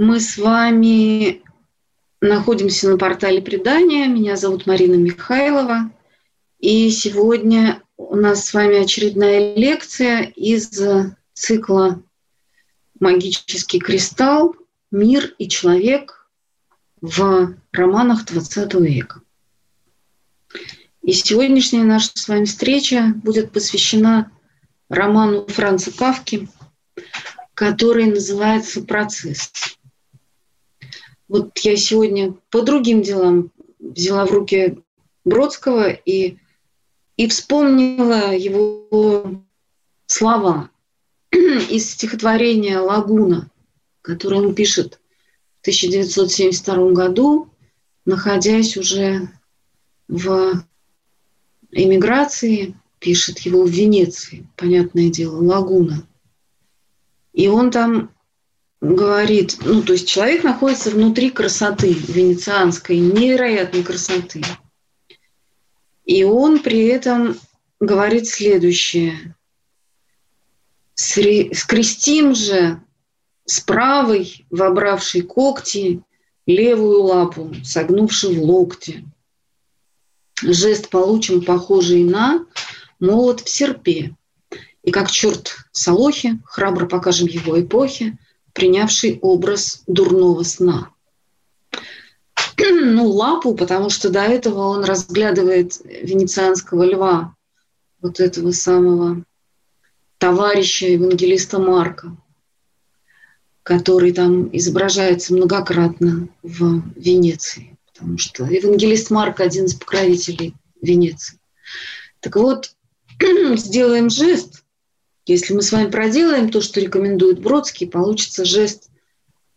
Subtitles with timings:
[0.00, 1.42] Мы с вами
[2.20, 4.06] находимся на портале предания.
[4.06, 5.90] Меня зовут Марина Михайлова.
[6.60, 10.70] И сегодня у нас с вами очередная лекция из
[11.34, 12.00] цикла
[13.00, 14.54] «Магический кристалл.
[14.92, 16.30] Мир и человек»
[17.00, 19.22] в романах XX века.
[21.02, 24.30] И сегодняшняя наша с вами встреча будет посвящена
[24.88, 26.48] роману Франца Кавки,
[27.54, 29.50] который называется «Процесс».
[31.28, 34.78] Вот я сегодня по другим делам взяла в руки
[35.24, 36.38] Бродского и,
[37.16, 39.44] и вспомнила его
[40.06, 40.70] слова
[41.30, 43.50] из стихотворения «Лагуна»,
[44.00, 45.00] которое он пишет
[45.58, 47.50] в 1972 году,
[48.06, 49.28] находясь уже
[50.08, 50.64] в
[51.70, 56.06] эмиграции, пишет его в Венеции, понятное дело, Лагуна.
[57.34, 58.10] И он там
[58.80, 64.42] говорит, ну, то есть человек находится внутри красоты венецианской, невероятной красоты.
[66.04, 67.38] И он при этом
[67.80, 69.34] говорит следующее.
[70.94, 72.80] Скрестим же
[73.44, 76.02] с правой, вобравшей когти,
[76.46, 79.04] левую лапу, согнувши в локте.
[80.42, 82.46] Жест получим похожий на
[83.00, 84.14] молот в серпе.
[84.82, 88.16] И как черт Солохи, храбро покажем его эпохе,
[88.58, 90.90] принявший образ дурного сна.
[92.58, 97.36] ну, лапу, потому что до этого он разглядывает венецианского льва,
[98.00, 99.22] вот этого самого
[100.18, 102.16] товарища евангелиста Марка,
[103.62, 111.38] который там изображается многократно в Венеции, потому что евангелист Марк один из покровителей Венеции.
[112.18, 112.72] Так вот,
[113.54, 114.64] сделаем жест,
[115.28, 118.90] если мы с вами проделаем то, что рекомендует Бродский, получится жест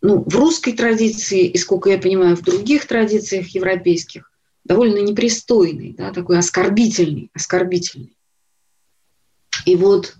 [0.02, 4.30] ну, в русской традиции, и сколько я понимаю, в других традициях европейских,
[4.64, 8.16] довольно непристойный, да, такой оскорбительный, оскорбительный.
[9.64, 10.16] И вот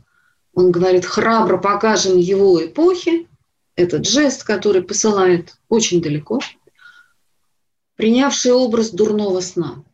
[0.54, 3.26] он говорит, храбро покажем его эпохе,
[3.74, 6.40] этот жест, который посылает очень далеко,
[7.96, 9.84] принявший образ дурного сна.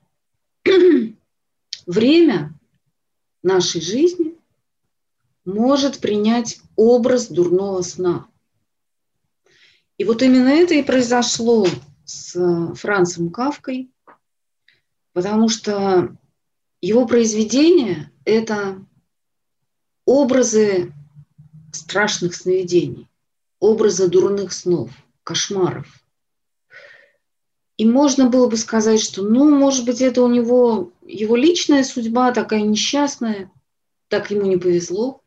[1.86, 2.54] Время
[3.42, 4.27] нашей жизни
[5.48, 8.26] может принять образ дурного сна.
[9.96, 11.66] И вот именно это и произошло
[12.04, 13.90] с Францем Кавкой,
[15.14, 16.14] потому что
[16.82, 18.84] его произведения– это
[20.04, 20.92] образы
[21.72, 23.08] страшных сновидений,
[23.58, 24.90] образы дурных снов,
[25.24, 25.86] кошмаров.
[27.78, 32.32] И можно было бы сказать, что, ну, может быть, это у него его личная судьба
[32.32, 33.50] такая несчастная,
[34.08, 35.22] так ему не повезло,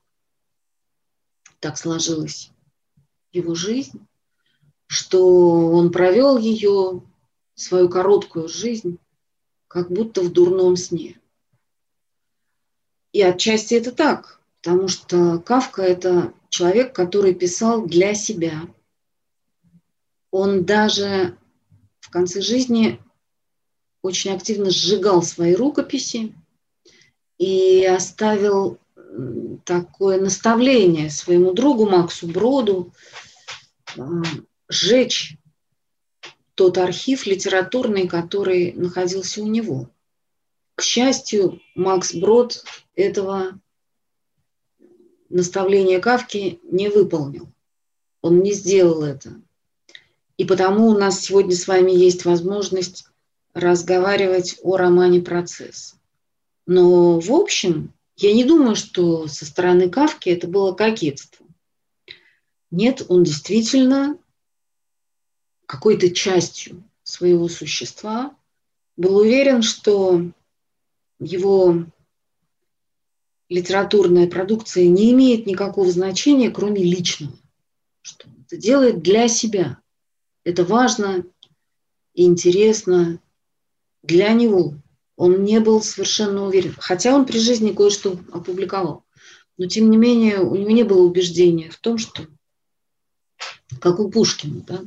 [1.61, 2.51] так сложилась
[3.31, 4.05] его жизнь,
[4.87, 7.03] что он провел ее,
[7.55, 8.97] свою короткую жизнь,
[9.67, 11.21] как будто в дурном сне.
[13.13, 18.61] И отчасти это так, потому что Кавка– это человек, который писал для себя.
[20.31, 21.37] Он даже
[21.99, 22.99] в конце жизни
[24.01, 26.33] очень активно сжигал свои рукописи
[27.37, 28.80] и оставил
[29.65, 32.93] такое наставление своему другу Максу Броду
[33.97, 34.23] а,
[34.69, 35.37] сжечь
[36.55, 39.89] тот архив литературный, который находился у него.
[40.75, 42.63] К счастью, Макс Брод
[42.95, 43.59] этого
[45.29, 47.47] наставления Кавки не выполнил.
[48.21, 49.41] Он не сделал это.
[50.37, 53.05] И потому у нас сегодня с вами есть возможность
[53.53, 55.95] разговаривать о романе «Процесс».
[56.65, 61.45] Но в общем, я не думаю, что со стороны Кавки это было кокетство.
[62.69, 64.17] Нет, он действительно
[65.65, 68.35] какой-то частью своего существа
[68.95, 70.31] был уверен, что
[71.19, 71.85] его
[73.49, 77.37] литературная продукция не имеет никакого значения, кроме личного.
[78.01, 79.79] Что он это делает для себя.
[80.43, 81.25] Это важно
[82.13, 83.19] и интересно
[84.03, 84.80] для него.
[85.21, 86.73] Он не был совершенно уверен.
[86.79, 89.03] Хотя он при жизни кое-что опубликовал.
[89.55, 92.25] Но тем не менее у него не было убеждения в том, что
[93.79, 94.79] как у Пушкина, да,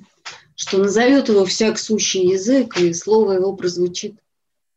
[0.57, 4.17] что назовет его всяк сущий язык, и слово его прозвучит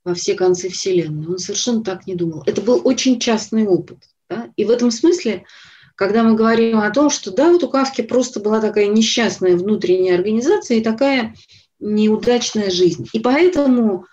[0.03, 1.25] во все концы Вселенной.
[1.25, 2.43] Он совершенно так не думал.
[2.45, 3.97] Это был очень частный опыт.
[4.29, 4.51] Да?
[4.57, 5.45] И в этом смысле,
[5.95, 10.17] когда мы говорим о том, что да, вот у Кавки просто была такая несчастная внутренняя
[10.17, 11.35] организация и такая
[11.79, 13.07] неудачная жизнь.
[13.11, 14.05] И поэтому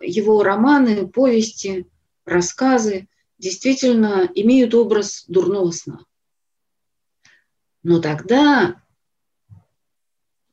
[0.00, 1.86] его романы, повести,
[2.24, 3.08] рассказы
[3.38, 6.04] действительно имеют образ дурного сна.
[7.82, 8.80] Но тогда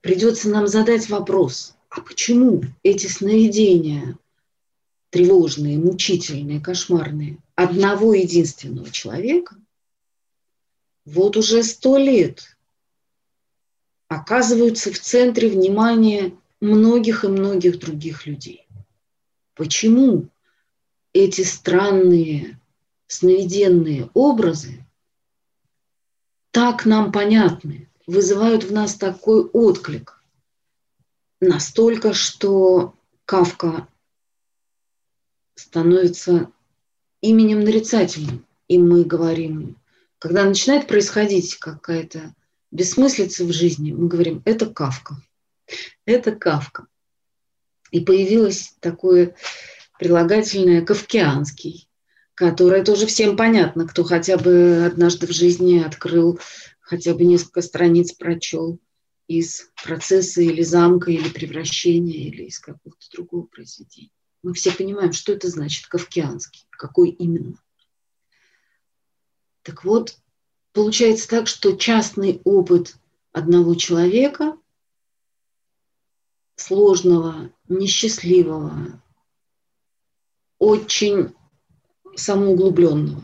[0.01, 4.17] придется нам задать вопрос, а почему эти сновидения
[5.11, 9.55] тревожные, мучительные, кошмарные одного единственного человека
[11.05, 12.57] вот уже сто лет
[14.07, 18.67] оказываются в центре внимания многих и многих других людей.
[19.61, 20.27] Почему
[21.13, 22.59] эти странные
[23.05, 24.83] сновиденные образы
[26.49, 30.19] так нам понятны, вызывают в нас такой отклик.
[31.39, 33.87] Настолько, что Кавка
[35.53, 36.51] становится
[37.21, 38.43] именем нарицательным.
[38.67, 39.77] И мы говорим,
[40.17, 42.33] когда начинает происходить какая-то
[42.71, 45.17] бессмыслица в жизни, мы говорим, это Кавка.
[46.05, 46.87] Это Кавка.
[47.91, 49.35] И появилось такое
[49.99, 51.87] прилагательное «кавкианский»,
[52.33, 56.39] которое тоже всем понятно, кто хотя бы однажды в жизни открыл
[56.79, 58.79] хотя бы несколько страниц прочел
[59.27, 64.11] из процесса или замка, или превращения, или из какого-то другого произведения.
[64.43, 67.61] Мы все понимаем, что это значит кавкианский, какой именно.
[69.61, 70.17] Так вот,
[70.73, 72.97] получается так, что частный опыт
[73.31, 74.57] одного человека,
[76.55, 79.01] сложного, несчастливого,
[80.59, 81.33] очень
[82.15, 83.23] самоуглубленного,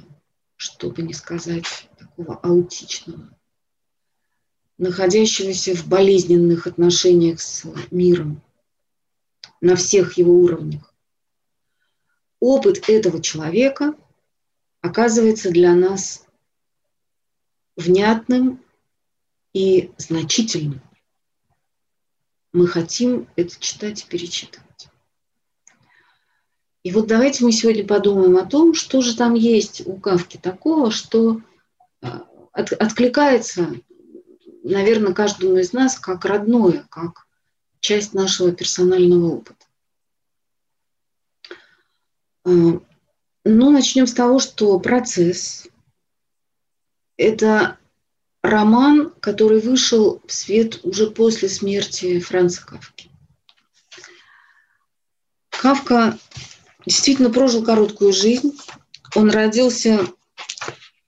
[0.56, 3.30] чтобы не сказать такого аутичного,
[4.78, 8.42] находящегося в болезненных отношениях с миром
[9.62, 10.94] на всех его уровнях.
[12.40, 13.96] Опыт этого человека
[14.82, 16.26] оказывается для нас
[17.76, 18.64] внятным
[19.54, 20.82] и значительным.
[22.58, 24.90] Мы хотим это читать и перечитывать.
[26.82, 30.90] И вот давайте мы сегодня подумаем о том, что же там есть у Кавки такого,
[30.90, 31.40] что
[32.02, 33.76] а, от, откликается
[34.64, 37.28] наверное, каждому из нас как родное, как
[37.80, 39.68] часть нашего персонального опыта.
[42.44, 45.68] А, ну, начнем с того, что процесс–
[47.18, 47.78] это
[48.50, 53.10] роман, который вышел в свет уже после смерти Франца Кавки.
[55.50, 56.18] Кавка
[56.86, 58.58] действительно прожил короткую жизнь.
[59.16, 60.08] Он родился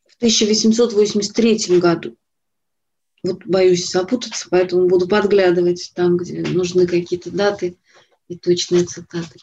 [0.07, 2.15] в 1883 году
[3.23, 7.77] вот боюсь запутаться, поэтому буду подглядывать там, где нужны какие-то даты
[8.27, 9.39] и точные цитаты.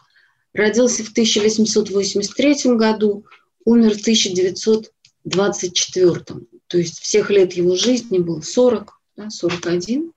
[0.53, 3.25] Родился в 1883 году,
[3.65, 6.25] умер в 1924.
[6.69, 10.13] То есть всех лет его жизни был 40, да, 41.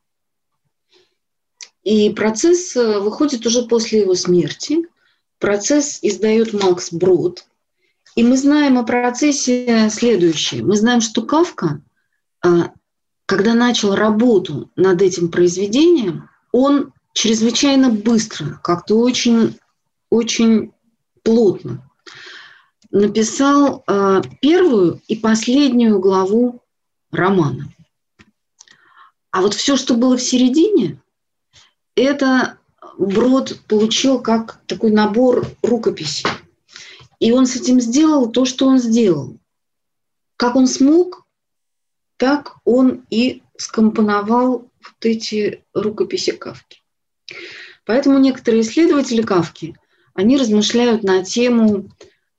[1.84, 4.88] И процесс э, выходит уже после его смерти.
[5.38, 7.46] Процесс издает Макс Брод.
[8.16, 10.64] И мы знаем о процессе следующее.
[10.64, 11.82] Мы знаем, что Кавка
[12.42, 12.72] а,
[13.26, 19.58] когда начал работу над этим произведением, он чрезвычайно быстро, как-то очень,
[20.10, 20.74] очень
[21.22, 21.88] плотно
[22.92, 26.62] написал э, первую и последнюю главу
[27.12, 27.72] романа.
[29.32, 31.02] А вот все, что было в середине,
[31.96, 32.58] это
[32.98, 36.30] Брод получил как такой набор рукописей.
[37.20, 39.38] И он с этим сделал то, что он сделал.
[40.36, 41.26] Как он смог,
[42.18, 46.82] так он и скомпоновал вот эти рукописи Кавки.
[47.86, 49.78] Поэтому некоторые исследователи Кавки,
[50.14, 51.90] они размышляют на тему,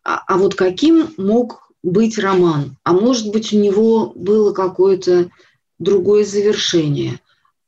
[0.04, 5.30] а, а вот каким мог быть роман, а может быть у него было какое-то
[5.78, 7.20] другое завершение,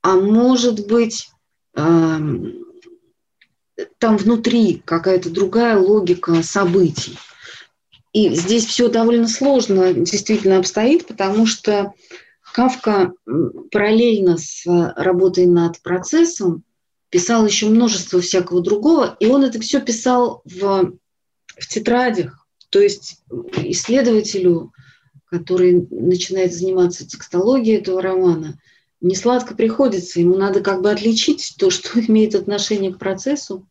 [0.03, 1.31] а может быть
[1.75, 1.81] э,
[3.99, 7.19] там внутри какая-то другая логика событий.
[8.13, 11.95] И здесь все довольно сложно действительно обстоит, потому что
[12.53, 13.13] Кавка
[13.71, 16.65] параллельно с работой над процессом
[17.09, 20.93] писал еще множество всякого другого, и он это все писал в,
[21.59, 22.47] в тетрадях.
[22.71, 23.23] То есть
[23.57, 24.73] исследователю,
[25.27, 28.59] который начинает заниматься текстологией этого романа,
[29.01, 30.21] не сладко приходится.
[30.21, 33.67] Ему надо как бы отличить то, что имеет отношение к процессу,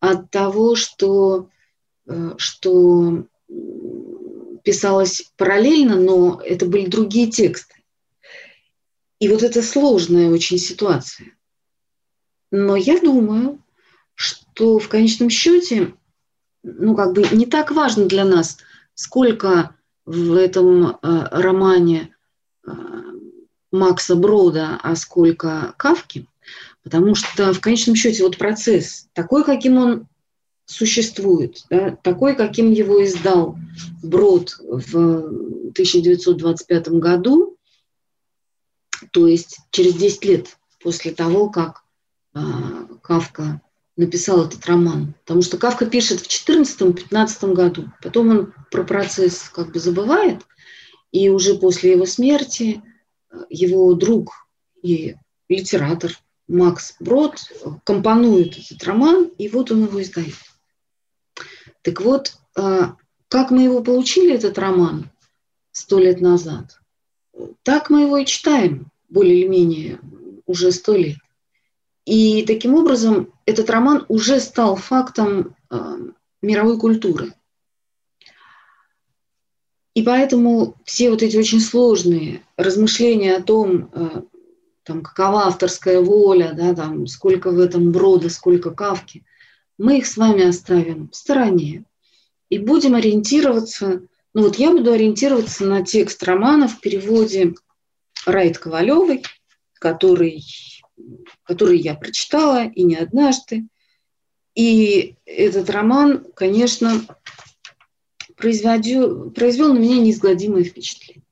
[0.00, 1.48] от того, что,
[2.06, 3.26] э, что
[4.64, 7.74] писалось параллельно, но это были другие тексты.
[9.18, 11.36] И вот это сложная очень ситуация.
[12.50, 13.62] Но я думаю,
[14.14, 15.94] что в конечном счете,
[16.62, 18.58] ну, как бы не так важно для нас,
[18.94, 22.14] сколько в этом э, романе
[22.66, 22.70] э,
[23.70, 26.26] Макса Брода, а сколько Кавки,
[26.82, 30.06] потому что в конечном счете вот процесс такой, каким он
[30.66, 33.56] существует, да, такой, каким его издал
[34.02, 34.86] Брод в
[35.70, 37.56] 1925 году,
[39.10, 41.84] то есть через 10 лет после того, как
[42.34, 42.40] э,
[43.02, 43.60] Кавка
[43.96, 45.14] написал этот роман.
[45.24, 50.42] Потому что Кавка пишет в 14-15 году, потом он про процесс как бы забывает,
[51.10, 52.82] и уже после его смерти
[53.30, 54.48] э, его друг
[54.82, 55.16] и
[55.48, 56.12] литератор
[56.48, 57.38] Макс Брод
[57.84, 60.34] компонует этот роман, и вот он его издает.
[61.82, 62.92] Так вот, э,
[63.28, 65.10] как мы его получили, этот роман,
[65.70, 66.80] сто лет назад,
[67.62, 70.00] так мы его и читаем, более или менее,
[70.46, 71.18] уже сто лет.
[72.04, 75.96] И таким образом этот роман уже стал фактом э,
[76.40, 77.34] мировой культуры.
[79.94, 84.22] И поэтому все вот эти очень сложные размышления о том, э,
[84.84, 89.24] там, какова авторская воля, да, там, сколько в этом брода, сколько кавки,
[89.78, 91.84] мы их с вами оставим в стороне
[92.48, 94.02] и будем ориентироваться,
[94.34, 97.54] ну вот я буду ориентироваться на текст романа в переводе
[98.24, 99.22] Райт Ковалевой,
[99.74, 100.42] который
[101.44, 103.66] который я прочитала и не однажды.
[104.54, 107.06] И этот роман, конечно,
[108.36, 111.24] произвел, произвел на меня неизгладимое впечатление.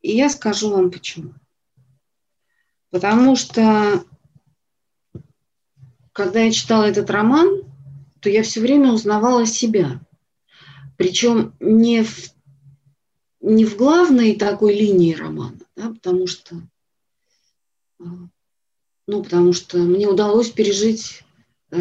[0.00, 1.34] И я скажу вам почему.
[2.90, 4.04] Потому что,
[6.12, 7.62] когда я читала этот роман,
[8.20, 10.00] то я все время узнавала себя.
[10.96, 12.34] Причем не в,
[13.40, 16.56] не в главной такой линии романа, да, потому что
[17.98, 21.22] ну, потому что мне удалось пережить
[21.70, 21.78] э,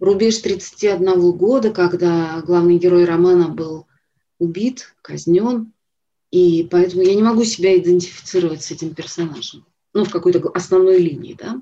[0.00, 3.86] рубеж 31 года, когда главный герой романа был
[4.38, 5.72] убит, казнен,
[6.30, 11.34] и поэтому я не могу себя идентифицировать с этим персонажем, ну, в какой-то основной линии,
[11.38, 11.60] да.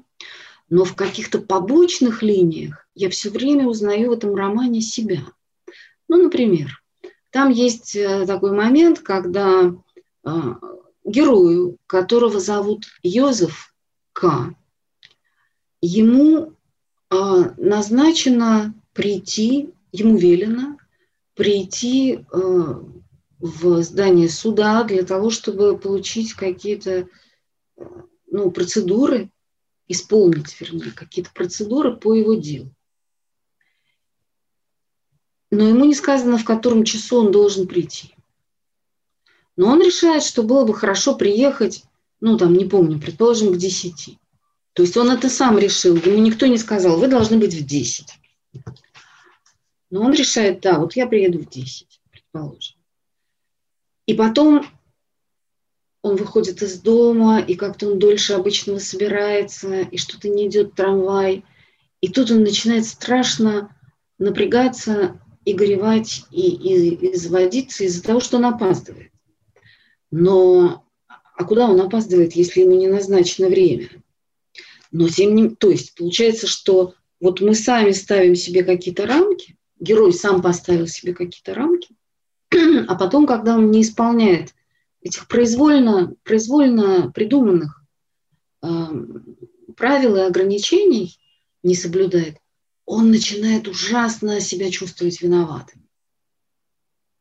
[0.70, 5.22] Но в каких-то побочных линиях я все время узнаю в этом романе себя.
[6.08, 6.82] Ну, например,
[7.30, 9.74] там есть э, такой момент, когда
[10.24, 10.30] э,
[11.10, 13.74] герою, которого зовут Йозеф
[14.12, 14.54] К,
[15.80, 16.54] ему
[17.10, 20.78] а, назначено прийти, ему велено
[21.34, 22.84] прийти а,
[23.38, 27.08] в здание суда для того, чтобы получить какие-то
[28.26, 29.30] ну, процедуры,
[29.86, 32.74] исполнить, вернее, какие-то процедуры по его делу.
[35.50, 38.14] Но ему не сказано, в котором часу он должен прийти.
[39.58, 41.82] Но он решает, что было бы хорошо приехать,
[42.20, 44.16] ну там, не помню, предположим, к 10.
[44.72, 48.06] То есть он это сам решил, ему никто не сказал, вы должны быть в 10.
[49.90, 52.76] Но он решает, да, вот я приеду в 10, предположим.
[54.06, 54.64] И потом
[56.02, 61.44] он выходит из дома, и как-то он дольше обычного собирается, и что-то не идет трамвай.
[62.00, 63.76] И тут он начинает страшно
[64.18, 69.10] напрягаться и горевать, и, и, и заводиться из-за того, что он опаздывает.
[70.10, 70.84] Но
[71.36, 73.88] а куда он опаздывает, если ему не назначено время?
[74.90, 80.12] Но тем не то есть получается, что вот мы сами ставим себе какие-то рамки, герой
[80.12, 81.94] сам поставил себе какие-то рамки,
[82.88, 84.54] а потом, когда он не исполняет
[85.00, 87.84] этих произвольно, произвольно придуманных
[88.62, 88.68] э,
[89.76, 91.18] правил и ограничений,
[91.62, 92.38] не соблюдает,
[92.84, 95.86] он начинает ужасно себя чувствовать виноватым.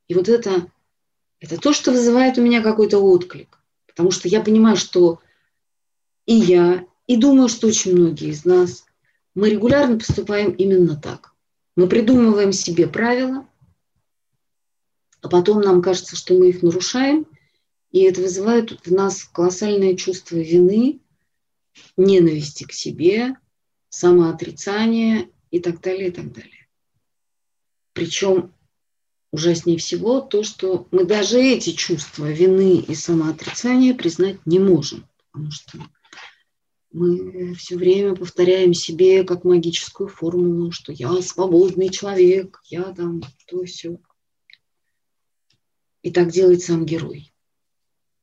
[0.08, 0.72] И вот это
[1.39, 3.60] это то, что вызывает у меня какой-то отклик.
[3.86, 5.22] Потому что я понимаю, что
[6.25, 8.86] и я, и думаю, что очень многие из нас,
[9.34, 11.34] мы регулярно поступаем именно так.
[11.75, 13.48] Мы придумываем себе правила,
[15.22, 17.27] а потом нам кажется, что мы их нарушаем,
[17.91, 21.00] и это вызывает в нас колоссальное чувство вины,
[21.96, 23.36] ненависти к себе,
[23.89, 26.67] самоотрицания и так далее, и так далее.
[27.94, 28.53] Причем
[29.38, 35.51] ужаснее всего то, что мы даже эти чувства вины и самоотрицания признать не можем, потому
[35.51, 35.79] что
[36.91, 43.63] мы все время повторяем себе как магическую формулу, что я свободный человек, я там то
[43.65, 44.00] все.
[46.01, 47.32] И так делает сам герой.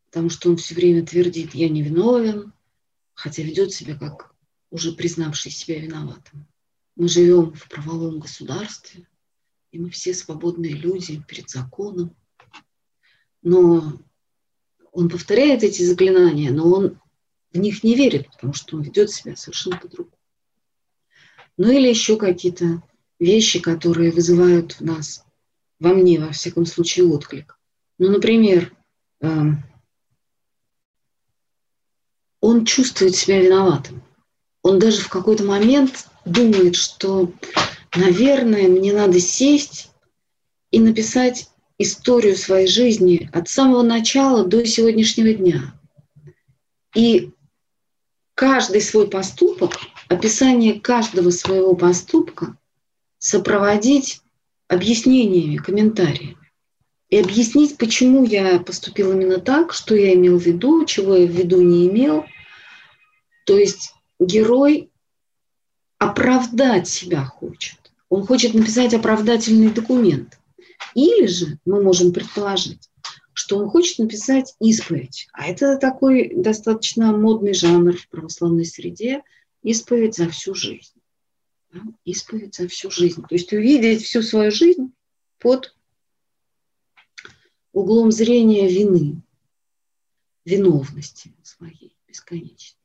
[0.07, 2.53] Потому что он все время твердит, я не виновен,
[3.15, 4.35] хотя ведет себя как
[4.71, 6.49] уже признавший себя виноватым.
[6.97, 9.07] Мы живем в правовом государстве,
[9.75, 12.15] и мы все свободные люди перед законом.
[13.43, 13.99] Но
[14.93, 17.01] Он повторяет эти заклинания, но он
[17.53, 20.17] в них не верит, потому что он ведет себя совершенно по-другому.
[21.57, 22.85] Ну или еще какие-то
[23.19, 25.25] вещи, которые вызывают в нас,
[25.81, 27.59] во мне, во всяком случае, отклик.
[27.99, 28.73] Ну, например,
[29.21, 29.65] эм,
[32.41, 34.05] он чувствует себя виноватым.
[34.63, 37.33] Он даже в какой-то момент думает, что,
[37.97, 39.91] наверное, мне надо сесть
[40.71, 41.49] и написать
[41.79, 45.75] историю своей жизни от самого начала до сегодняшнего дня.
[46.95, 47.33] И
[48.35, 52.57] каждый свой поступок, описание каждого своего поступка
[53.19, 54.21] сопроводить
[54.69, 56.37] объяснениями, комментариями.
[57.11, 61.31] И объяснить, почему я поступил именно так, что я имел в виду, чего я в
[61.31, 62.25] виду не имел.
[63.47, 64.91] То есть герой
[65.99, 67.84] оправдать себя хочет.
[68.15, 70.39] Он хочет написать оправдательный документ.
[70.95, 72.89] Или же мы можем предположить,
[73.33, 75.27] что он хочет написать исповедь.
[75.33, 79.25] А это такой достаточно модный жанр в православной среде–
[79.63, 80.95] исповедь за всю жизнь.
[81.73, 81.81] Да?
[82.05, 83.21] Исповедь за всю жизнь.
[83.23, 84.93] То есть увидеть всю свою жизнь
[85.41, 85.77] под
[87.73, 89.23] углом зрения вины,
[90.45, 92.79] виновности своей бесконечной.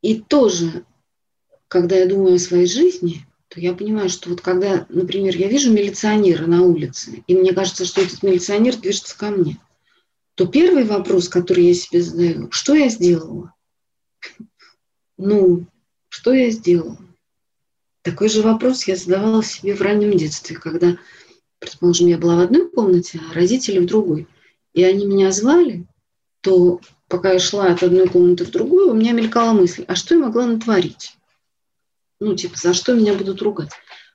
[0.00, 0.84] И тоже,
[1.74, 5.72] когда я думаю о своей жизни, то я понимаю, что вот когда, например, я вижу
[5.72, 9.58] милиционера на улице, и мне кажется, что этот милиционер движется ко мне,
[10.36, 13.52] то первый вопрос, который я себе задаю, что я сделала?
[15.16, 15.66] Ну,
[16.08, 16.98] что я сделала?
[18.02, 20.96] Такой же вопрос я задавала себе в раннем детстве, когда,
[21.58, 24.28] предположим, я была в одной комнате, а родители в другой.
[24.74, 25.86] И они меня звали,
[26.40, 30.14] то пока я шла от одной комнаты в другую, у меня мелькала мысль, а что
[30.14, 31.16] я могла натворить?
[32.24, 33.70] Ну, типа, за что меня будут ругать.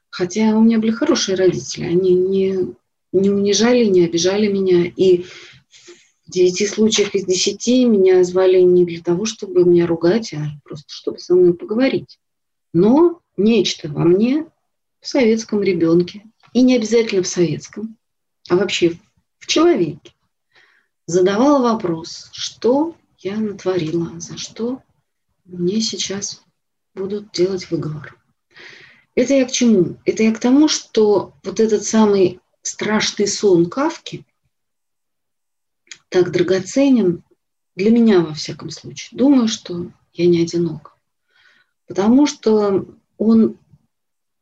[0.10, 2.76] Хотя у меня были хорошие родители, они не,
[3.12, 4.92] не унижали, не обижали меня.
[4.96, 10.48] И в девяти случаях из десяти меня звали не для того, чтобы меня ругать, а
[10.64, 12.20] просто чтобы со мной поговорить.
[12.74, 14.48] Но нечто во мне,
[15.00, 17.98] в советском ребенке, и не обязательно в советском,
[18.50, 18.98] а вообще
[19.38, 20.14] в человеке,
[21.06, 24.82] задавала вопрос, что я натворила, за что
[25.46, 26.44] мне сейчас
[27.00, 28.16] будут делать выговор.
[29.16, 29.98] Это я к чему?
[30.06, 34.26] Это я к тому, что вот этот самый страшный сон Кавки
[36.10, 37.24] так драгоценен
[37.76, 39.18] для меня, во всяком случае.
[39.18, 40.98] Думаю, что я не одинок.
[41.88, 42.86] Потому что
[43.18, 43.58] он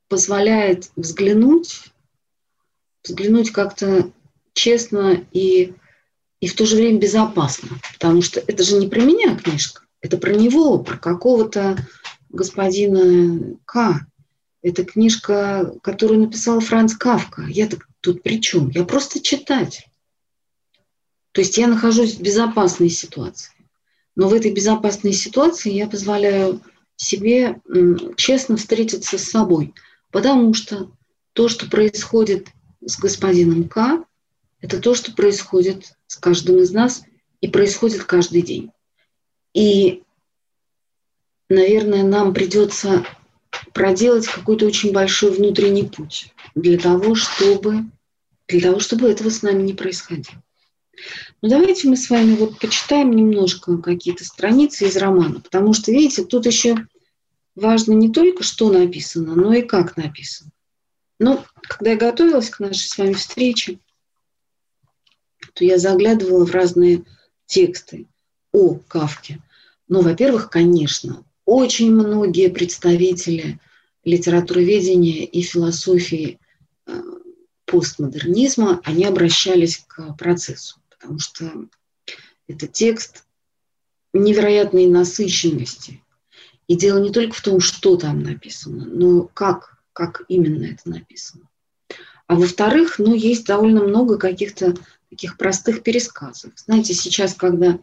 [0.08, 1.92] позволяет взглянуть,
[3.04, 4.12] взглянуть как-то
[4.54, 5.74] честно и,
[6.40, 7.70] и в то же время безопасно.
[7.94, 11.78] Потому что это же не про меня книжка, это про него, про какого-то
[12.30, 14.06] господина К.
[14.62, 17.44] Это книжка, которую написал Франц Кавка.
[17.44, 17.70] Я
[18.02, 18.70] тут при чем?
[18.70, 19.86] Я просто читатель.
[21.32, 23.52] То есть я нахожусь в безопасной ситуации.
[24.16, 26.62] Но в этой безопасной ситуации я позволяю
[26.96, 27.62] себе
[28.16, 29.74] честно встретиться с собой.
[30.12, 30.92] Потому что
[31.34, 32.48] то, что происходит
[32.84, 34.04] с господином К,
[34.60, 37.04] это то, что происходит с каждым из нас
[37.42, 38.72] и происходит каждый день.
[39.54, 40.02] И
[41.50, 43.06] наверное, нам придется
[43.74, 47.86] проделать какой-то очень большой внутренний путь для того, чтобы,
[48.48, 50.42] для того, чтобы этого с нами не происходило.
[51.42, 56.26] Ну, давайте мы с вами вот почитаем немножко какие-то страницы из романа, потому что, видите,
[56.26, 56.76] тут еще
[57.56, 60.52] важно не только, что написано, но и как написано.
[61.20, 63.80] Ну, когда я готовилась к нашей с вами встрече,
[65.54, 67.04] то я заглядывала в разные
[67.46, 68.08] тексты
[68.52, 69.42] о Кавке.
[69.88, 73.58] Ну, во-первых, конечно, очень многие представители
[74.04, 76.40] литературоведения и философии
[76.86, 77.02] э,
[77.66, 81.68] постмодернизма, они обращались к процессу, потому что
[82.50, 83.24] это текст
[84.12, 86.04] невероятной насыщенности.
[86.68, 91.50] И дело не только в том, что там написано, но как, как именно это написано.
[92.28, 94.76] А во-вторых, ну, есть довольно много каких-то
[95.10, 96.52] таких простых пересказов.
[96.58, 97.80] Знаете, сейчас, когда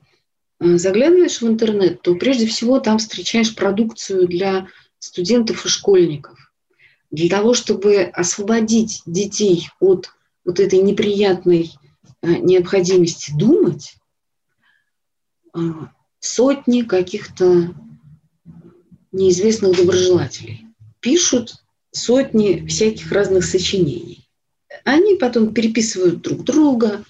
[0.65, 6.53] заглядываешь в интернет, то прежде всего там встречаешь продукцию для студентов и школьников.
[7.11, 10.11] Для того, чтобы освободить детей от
[10.45, 11.73] вот этой неприятной
[12.23, 13.97] э, необходимости думать,
[15.55, 15.59] э,
[16.19, 17.75] сотни каких-то
[19.13, 20.67] неизвестных доброжелателей
[21.01, 21.55] пишут
[21.93, 24.29] сотни всяких разных сочинений.
[24.85, 27.05] Они потом переписывают друг друга,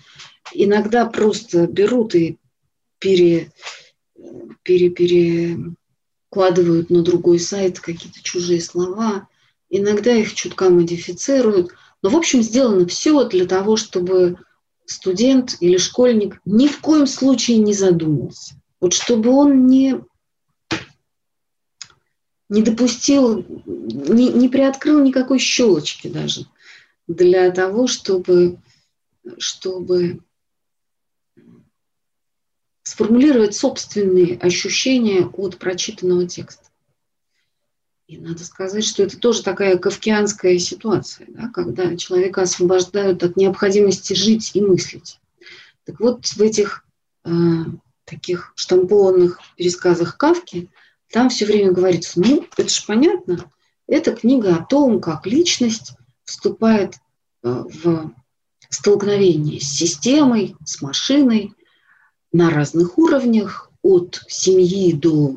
[0.53, 2.39] иногда просто берут и
[3.05, 3.53] пере,
[4.63, 9.29] пере, перекладывают на другой сайт какие-то чужие слова,
[9.69, 11.75] иногда их чутка модифицируют.
[12.01, 14.39] Но, в общем, сделано все для того, чтобы
[14.87, 18.55] студент или школьник ни в коем случае не задумался.
[18.81, 20.01] Вот чтобы он не,
[22.49, 26.47] не допустил, не, не приоткрыл никакой щелочки даже
[27.07, 28.57] для того, чтобы,
[29.37, 30.21] чтобы
[32.95, 36.69] сформулировать собственные ощущения от прочитанного текста.
[38.07, 44.13] И надо сказать, что это тоже такая кавкианская ситуация, да, когда человека освобождают от необходимости
[44.13, 45.19] жить и мыслить.
[45.85, 46.85] Так вот, в этих
[47.25, 47.31] э,
[48.05, 50.71] таких штампованных пересказах Кавки
[51.11, 53.51] там все время говорится, ну, это же понятно,
[53.89, 56.95] это книга о том, как личность вступает
[57.43, 58.13] э, в
[58.69, 61.55] столкновение с системой, с машиной
[62.35, 65.37] на разных уровнях, от семьи до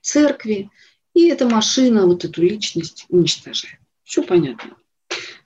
[0.00, 0.70] церкви–
[1.14, 3.78] и эта машина вот эту личность уничтожает.
[4.02, 4.76] Все понятно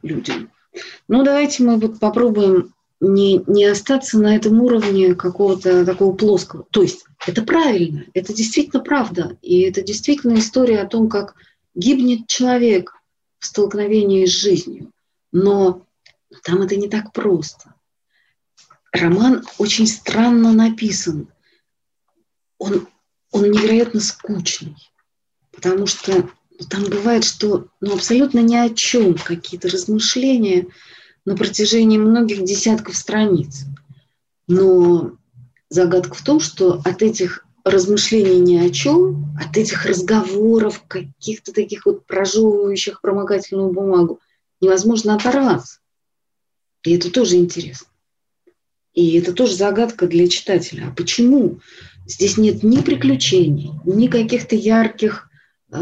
[0.03, 0.51] людям.
[1.07, 6.67] Ну, давайте мы вот попробуем не, не остаться на этом уровне какого-то такого плоского.
[6.71, 9.37] То есть это правильно, это действительно правда.
[9.43, 11.35] И это действительно история о том, как
[11.75, 12.95] гибнет человек
[13.39, 14.91] в столкновении с жизнью.
[15.33, 15.87] Но
[16.43, 17.75] там это не так просто.
[18.93, 21.29] Роман очень странно написан.
[22.59, 22.89] Он,
[23.31, 24.77] он невероятно скучный
[25.59, 26.31] потому что
[26.71, 30.69] там бывает, что ну, абсолютно ни о чем какие-то размышления
[31.25, 33.65] на протяжении многих десятков страниц.
[34.47, 35.17] Но
[35.69, 41.87] загадка в том, что от этих размышлений ни о чем, от этих разговоров, каких-то таких
[41.87, 44.21] вот прожевывающих промокательную бумагу,
[44.61, 45.81] невозможно оторваться.
[46.85, 47.89] И это тоже интересно.
[48.95, 50.89] И это тоже загадка для читателя.
[50.89, 51.61] А почему
[52.07, 55.29] здесь нет ни приключений, ни каких-то ярких
[55.71, 55.79] э,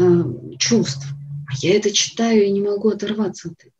[0.59, 1.05] чувств.
[1.47, 3.73] А я это читаю и не могу оторваться от этого.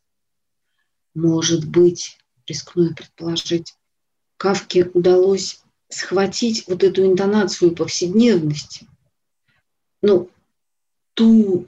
[1.14, 3.74] Может быть, рискну предположить,
[4.36, 8.86] Кавке удалось схватить вот эту интонацию повседневности,
[10.00, 10.30] ну,
[11.14, 11.66] ту,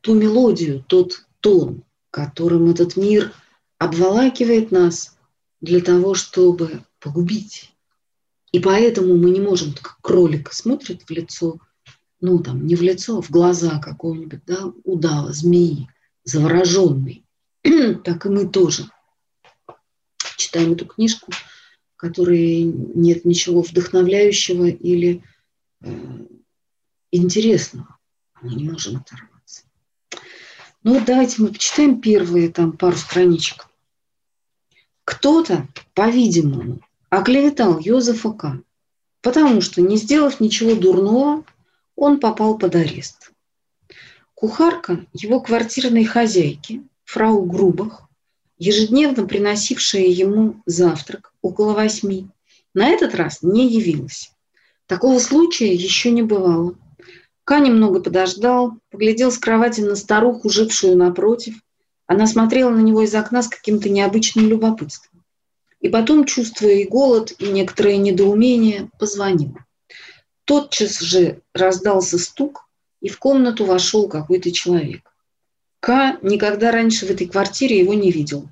[0.00, 3.32] ту мелодию, тот тон, которым этот мир
[3.78, 5.13] обволакивает нас
[5.64, 7.70] для того, чтобы погубить.
[8.52, 11.58] И поэтому мы не можем, как кролик смотрит в лицо
[12.24, 15.90] ну, там, не в лицо, а в глаза какого-нибудь, да, удава, змеи,
[16.24, 17.26] завороженный.
[18.04, 18.88] так и мы тоже
[20.38, 25.22] читаем эту книжку, в которой нет ничего вдохновляющего или
[25.82, 26.26] э,
[27.10, 27.98] интересного.
[28.40, 29.64] Мы не можем оторваться.
[30.82, 33.68] Ну давайте мы почитаем первые там пару страничек.
[35.04, 38.62] Кто-то, по-видимому, оклеветал Йозефа К.,
[39.20, 41.44] потому что, не сделав ничего дурного,
[41.96, 43.32] он попал под арест.
[44.34, 48.08] Кухарка его квартирной хозяйки, фрау Грубах,
[48.58, 52.28] ежедневно приносившая ему завтрак около восьми,
[52.74, 54.32] на этот раз не явилась.
[54.86, 56.76] Такого случая еще не бывало.
[57.44, 61.54] Ка немного подождал, поглядел с кровати на старуху, жившую напротив.
[62.06, 65.24] Она смотрела на него из окна с каким-то необычным любопытством.
[65.80, 69.56] И потом, чувствуя и голод, и некоторое недоумение, позвонил.
[70.44, 72.68] Тотчас же раздался стук,
[73.00, 75.14] и в комнату вошел какой-то человек.
[75.80, 78.48] К никогда раньше в этой квартире его не видел.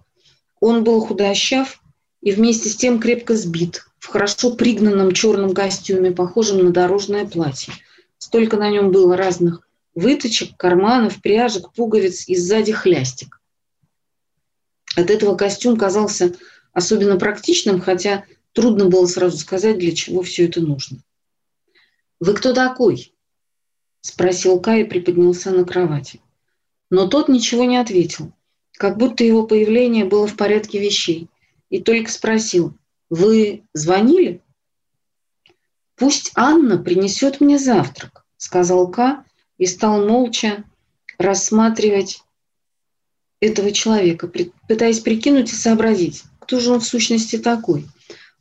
[0.60, 1.82] Он был худощав
[2.20, 7.72] и вместе с тем крепко сбит, в хорошо пригнанном черном костюме, похожем на дорожное платье.
[8.18, 13.40] Столько на нем было разных выточек, карманов, пряжек, пуговиц и сзади хлястик.
[14.96, 16.34] От этого костюм казался
[16.72, 20.98] особенно практичным, хотя трудно было сразу сказать, для чего все это нужно.
[22.20, 23.14] «Вы кто такой?»–
[24.00, 26.20] спросил Кай и приподнялся на кровати.
[26.90, 28.32] Но тот ничего не ответил,
[28.72, 31.28] как будто его появление было в порядке вещей,
[31.70, 32.76] и только спросил
[33.08, 34.42] «Вы звонили?»
[35.96, 39.24] «Пусть Анна принесет мне завтрак»,– сказал Ка
[39.56, 40.64] и стал молча
[41.18, 42.22] рассматривать
[43.42, 44.30] этого человека,
[44.68, 47.86] пытаясь прикинуть и сообразить, кто же он в сущности такой–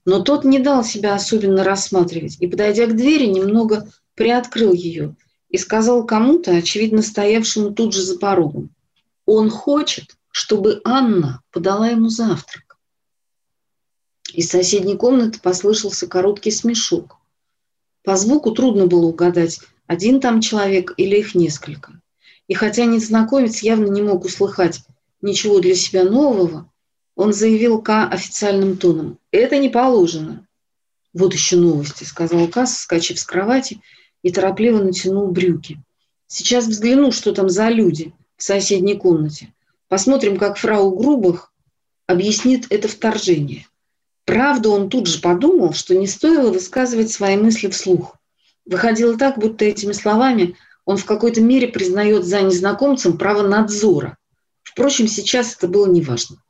[0.05, 5.15] но тот не дал себя особенно рассматривать и, подойдя к двери, немного приоткрыл ее
[5.49, 8.73] и сказал кому-то, очевидно стоявшему тут же за порогом,
[9.25, 12.77] он хочет, чтобы Анна подала ему завтрак.
[14.33, 17.17] Из соседней комнаты послышался короткий смешок.
[18.03, 22.00] По звуку трудно было угадать, один там человек или их несколько.
[22.51, 24.81] И хотя незнакомец явно не мог услыхать
[25.21, 26.69] ничего для себя нового,
[27.15, 29.19] он заявил К официальным тоном.
[29.31, 30.45] «Это не положено».
[31.13, 33.79] «Вот еще новости»,— сказал К, соскочив с кровати
[34.21, 35.81] и торопливо натянул брюки.
[36.27, 39.53] «Сейчас взгляну, что там за люди в соседней комнате.
[39.87, 41.53] Посмотрим, как фрау Грубах
[42.05, 43.65] объяснит это вторжение.
[44.25, 48.17] Правда, он тут же подумал, что не стоило высказывать свои мысли вслух.
[48.65, 50.57] Выходило так, будто этими словами
[50.91, 54.17] он в какой-то мере признает за незнакомцем право надзора.
[54.61, 56.43] Впрочем, сейчас это было неважно.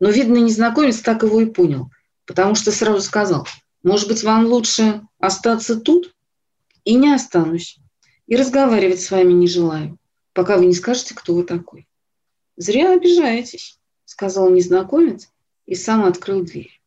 [0.00, 1.90] Но, видно, незнакомец так его и понял,
[2.26, 3.46] потому что сразу сказал,
[3.84, 6.12] может быть, вам лучше остаться тут?
[6.84, 7.78] И не останусь.
[8.26, 9.96] И разговаривать с вами не желаю,
[10.32, 11.86] пока вы не скажете, кто вы такой.
[12.56, 15.28] Зря обижаетесь, сказал незнакомец
[15.66, 16.80] и сам открыл дверь.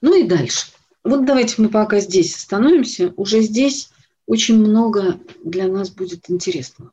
[0.00, 0.66] Ну и дальше.
[1.04, 3.14] Вот давайте мы пока здесь остановимся.
[3.16, 3.90] Уже здесь
[4.26, 6.92] очень много для нас будет интересного.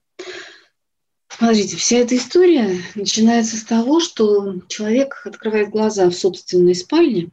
[1.27, 7.31] Смотрите, вся эта история начинается с того, что человек открывает глаза в собственной спальне,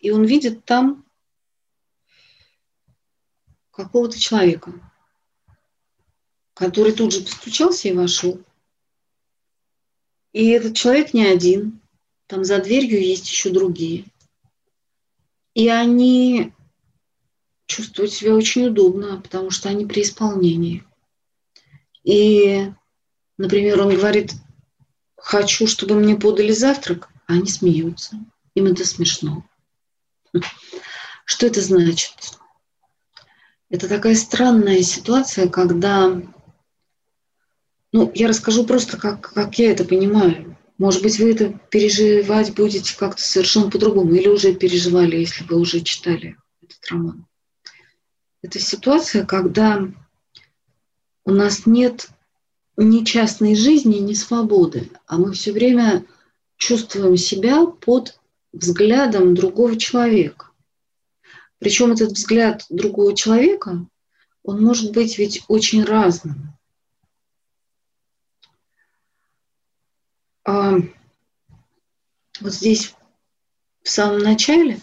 [0.00, 1.04] и он видит там
[3.70, 4.72] какого-то человека,
[6.54, 8.40] который тут же постучался и вошел.
[10.32, 11.80] И этот человек не один,
[12.26, 14.04] там за дверью есть еще другие.
[15.54, 16.52] И они
[17.66, 20.84] чувствуют себя очень удобно, потому что они при исполнении.
[22.04, 22.70] И,
[23.36, 24.32] например, он говорит,
[25.16, 28.16] хочу, чтобы мне подали завтрак, а они смеются.
[28.54, 29.44] Им это смешно.
[31.24, 32.14] Что это значит?
[33.68, 36.22] Это такая странная ситуация, когда...
[37.92, 40.56] Ну, я расскажу просто, как, как я это понимаю.
[40.78, 45.80] Может быть, вы это переживать будете как-то совершенно по-другому, или уже переживали, если вы уже
[45.80, 47.26] читали этот роман.
[48.46, 49.80] Это ситуация, когда
[51.24, 52.10] у нас нет
[52.76, 56.06] ни частной жизни, ни свободы, а мы все время
[56.56, 58.20] чувствуем себя под
[58.52, 60.52] взглядом другого человека.
[61.58, 63.84] Причем этот взгляд другого человека,
[64.44, 66.56] он может быть ведь очень разным.
[70.44, 70.76] А
[72.40, 72.94] вот здесь
[73.82, 74.78] в самом начале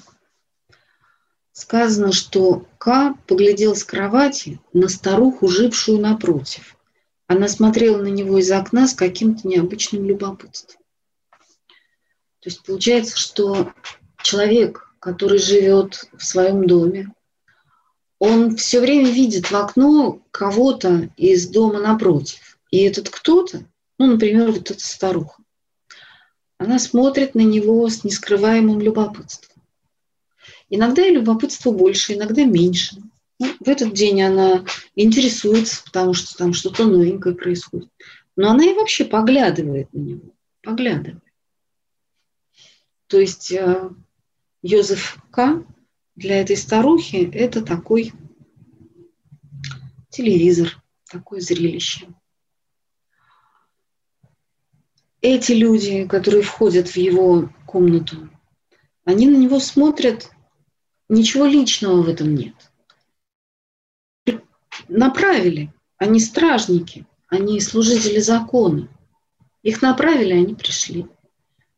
[1.54, 6.76] сказано, что К поглядел с кровати на старуху, жившую напротив.
[7.28, 10.82] Она смотрела на него из окна с каким-то необычным любопытством.
[12.40, 13.72] То есть получается, что
[14.22, 17.14] человек, который живет в своем доме,
[18.20, 22.58] он все время видит в окно кого-то из дома напротив.
[22.72, 23.66] И этот кто-то,
[23.98, 25.42] ну, например, вот эта старуха,
[26.58, 29.53] она смотрит на него с нескрываемым любопытством.
[30.76, 32.98] Иногда и любопытство больше, иногда меньше.
[33.40, 37.90] Ну, в этот день она интересуется, потому что там что-то новенькое происходит.
[38.36, 41.22] Но она и вообще поглядывает на него, поглядывает.
[43.06, 43.92] То есть э,
[44.64, 45.64] Йозеф К.
[46.16, 48.12] для этой старухи это такой
[50.10, 52.08] телевизор, такое зрелище
[55.22, 58.30] эти люди, которые входят в его комнату,
[59.06, 60.33] они на него смотрят,
[61.14, 62.56] ничего личного в этом нет.
[64.88, 68.90] Направили, они стражники, они служители закона.
[69.62, 71.08] Их направили, они пришли.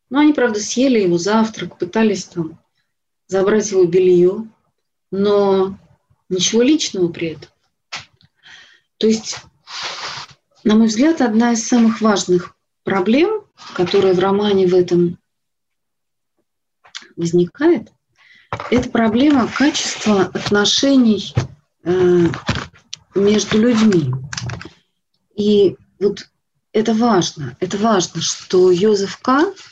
[0.10, 2.60] Но они, правда, съели его завтрак, пытались там
[3.28, 4.48] забрать его белье,
[5.12, 5.78] но
[6.30, 7.50] ничего личного при этом.
[8.98, 9.38] То есть,
[10.64, 13.46] на мой взгляд, одна из самых важных проблем,
[13.76, 15.20] которая в романе в этом
[17.16, 17.92] возникает,
[18.72, 21.34] это проблема качества отношений
[21.84, 22.28] э,
[23.16, 24.12] между людьми.
[25.36, 26.28] И вот
[26.72, 27.56] это важно.
[27.60, 29.54] Это важно, что Йозеф К.–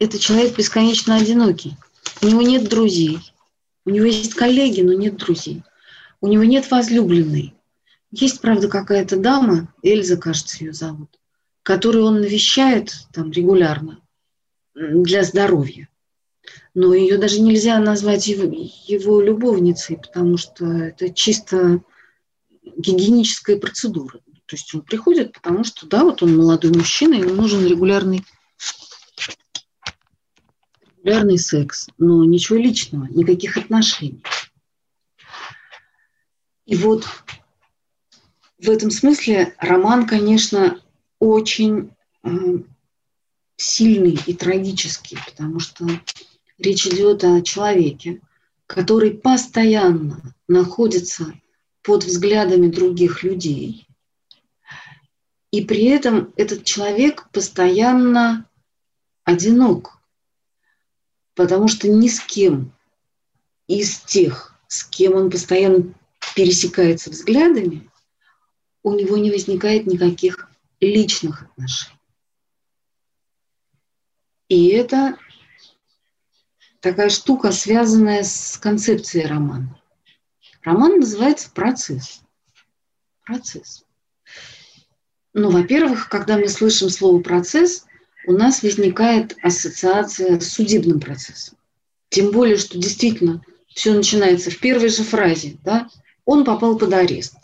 [0.00, 1.76] это человек бесконечно одинокий.
[2.22, 3.20] У него нет друзей.
[3.84, 5.62] У него есть коллеги, но нет друзей.
[6.22, 7.54] У него нет возлюбленной.
[8.10, 11.20] Есть, правда, какая-то дама, Эльза, кажется, ее зовут,
[11.62, 14.00] которую он навещает там регулярно
[14.74, 15.88] для здоровья.
[16.74, 18.44] Но ее даже нельзя назвать его,
[18.86, 21.82] его любовницей, потому что это чисто
[22.62, 24.20] гигиеническая процедура.
[24.46, 28.24] То есть он приходит, потому что, да, вот он молодой мужчина, ему нужен регулярный,
[30.96, 34.22] регулярный секс, но ничего личного, никаких отношений.
[36.66, 37.04] И вот
[38.58, 40.80] в этом смысле роман, конечно,
[41.18, 42.30] очень э,
[43.56, 45.86] сильный и трагический, потому что
[46.60, 48.20] речь идет о человеке,
[48.66, 51.32] который постоянно находится
[51.82, 53.88] под взглядами других людей.
[55.50, 58.48] И при этом этот человек постоянно
[59.24, 59.98] одинок,
[61.34, 62.72] потому что ни с кем
[63.66, 65.92] из тех, с кем он постоянно
[66.36, 67.90] пересекается взглядами,
[68.82, 70.48] у него не возникает никаких
[70.80, 71.98] личных отношений.
[74.48, 75.16] И это
[76.80, 79.80] такая штука, связанная с концепцией романа.
[80.62, 82.22] Роман называется «Процесс».
[83.24, 83.84] Процесс.
[85.32, 87.86] Ну, во-первых, когда мы слышим слово «процесс»,
[88.26, 91.56] у нас возникает ассоциация с судебным процессом.
[92.10, 95.58] Тем более, что действительно все начинается в первой же фразе.
[95.64, 95.88] Да?
[96.24, 97.34] Он попал под арест.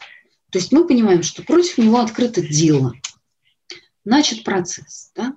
[0.50, 2.92] То есть мы понимаем, что против него открыто дело.
[4.04, 5.12] Значит, процесс.
[5.14, 5.34] Да?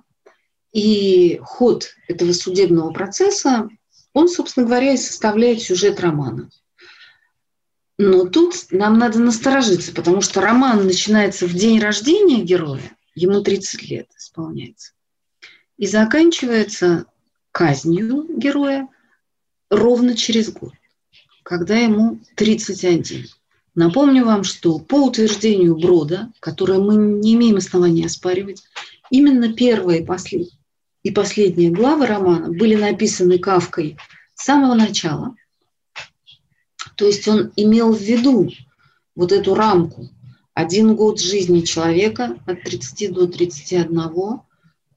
[0.72, 3.68] И ход этого судебного процесса,
[4.12, 6.50] он, собственно говоря, и составляет сюжет романа.
[7.98, 13.82] Но тут нам надо насторожиться, потому что роман начинается в день рождения героя, ему 30
[13.90, 14.92] лет исполняется,
[15.76, 17.04] и заканчивается
[17.52, 18.88] казнью героя
[19.68, 20.72] ровно через год,
[21.42, 23.26] когда ему 31.
[23.74, 28.62] Напомню вам, что по утверждению Брода, которое мы не имеем основания оспаривать,
[29.10, 30.48] именно первая и, послед...
[31.02, 33.96] и последняя главы романа были написаны Кавкой
[34.34, 35.34] с самого начала–
[37.00, 38.50] то есть он имел в виду
[39.14, 40.10] вот эту рамку.
[40.52, 44.42] Один год жизни человека от 30 до 31,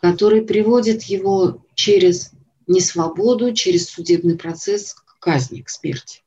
[0.02, 2.32] который приводит его через
[2.68, 6.24] несвободу, через судебный процесс к казни, к смерти.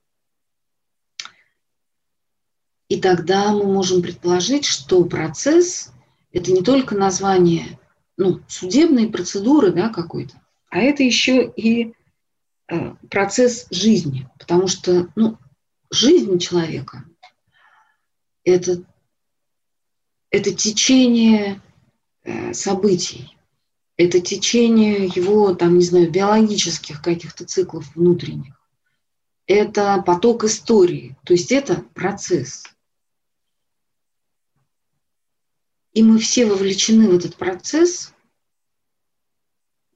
[2.89, 5.93] И тогда мы можем предположить, что процесс–
[6.33, 7.79] это не только название
[8.17, 11.95] ну, судебной процедуры да, какой-то, а это еще и
[12.69, 15.39] э, процесс жизни, потому что ну,
[15.91, 17.05] жизнь человека–
[18.45, 18.83] это,
[20.31, 21.61] это течение
[22.23, 23.37] э, событий,
[23.97, 28.55] это течение его, там, не знаю, биологических каких-то циклов внутренних.
[29.47, 32.65] Это поток истории, то есть это процесс.
[35.97, 38.13] И мы все вовлечены в этот процесс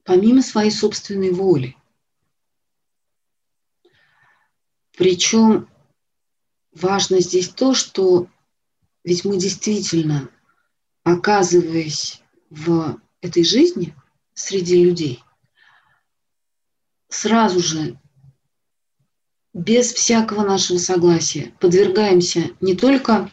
[0.03, 1.77] помимо своей собственной воли.
[4.97, 5.69] Причем
[6.71, 8.27] важно здесь то, что
[9.03, 10.31] ведь мы действительно,
[11.03, 13.95] оказываясь в этой жизни
[14.33, 15.23] среди людей,
[17.09, 17.99] сразу же
[19.53, 23.29] без всякого нашего согласия подвергаемся не только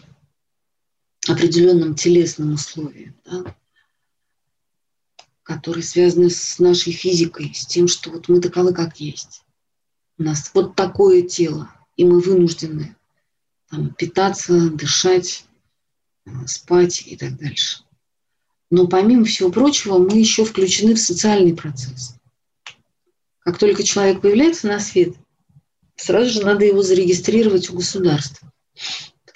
[1.29, 3.55] определенным телесным условиям, да,
[5.43, 9.43] которые связаны с нашей физикой, с тем, что вот мы таковы, как есть.
[10.19, 12.97] У нас вот такое тело, и мы вынуждены
[13.71, 15.47] там, питаться, дышать,
[16.27, 17.83] э, спать и так дальше.
[18.71, 22.15] Но помимо всего прочего, мы еще включены в социальный процесс.
[23.39, 25.15] Как только человек появляется на свет,
[25.97, 28.53] сразу же надо его зарегистрировать у государства.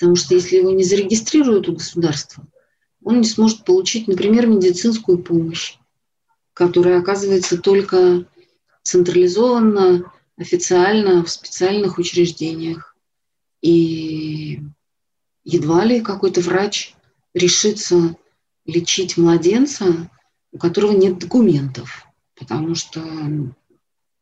[0.03, 2.45] Потому что если его не зарегистрируют у государства,
[3.05, 5.77] он не сможет получить, например, медицинскую помощь,
[6.55, 8.27] которая оказывается только
[8.83, 12.97] централизованно, официально в специальных учреждениях.
[13.61, 14.59] И
[15.45, 16.97] едва ли какой-то врач
[17.33, 18.17] решится
[18.67, 20.11] лечить младенца,
[20.51, 23.01] у которого нет документов, потому что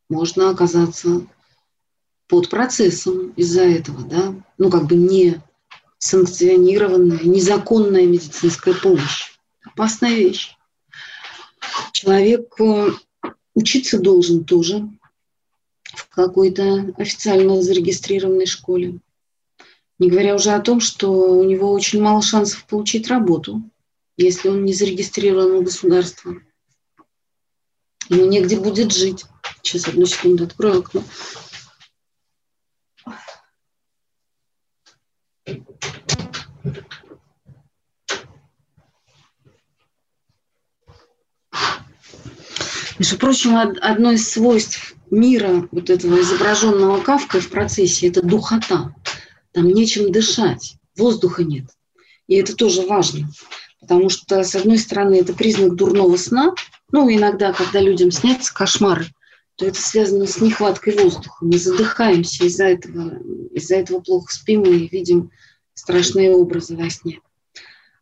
[0.09, 1.25] можно оказаться
[2.27, 5.41] под процессом из-за этого, да, ну как бы не
[6.01, 9.31] санкционированная, незаконная медицинская помощь.
[9.63, 10.57] Опасная вещь.
[11.93, 12.55] Человек
[13.53, 14.89] учиться должен тоже
[15.83, 18.99] в какой-то официально зарегистрированной школе.
[19.99, 23.61] Не говоря уже о том, что у него очень мало шансов получить работу,
[24.17, 26.35] если он не зарегистрирован у государства.
[28.09, 29.25] Ему негде будет жить.
[29.61, 31.03] Сейчас, одну секунду, открою окно.
[43.01, 48.93] Между прочим, одно из свойств мира, вот этого изображенного Кавкой в процессе, это духота
[49.53, 51.65] там нечем дышать, воздуха нет.
[52.27, 53.27] И это тоже важно,
[53.79, 56.53] потому что, с одной стороны, это признак дурного сна,
[56.91, 59.07] ну, иногда, когда людям снятся кошмары,
[59.55, 61.43] то это связано с нехваткой воздуха.
[61.43, 63.17] Мы задыхаемся из-за этого,
[63.51, 65.31] из-за этого плохо спим и видим
[65.73, 67.19] страшные образы во сне.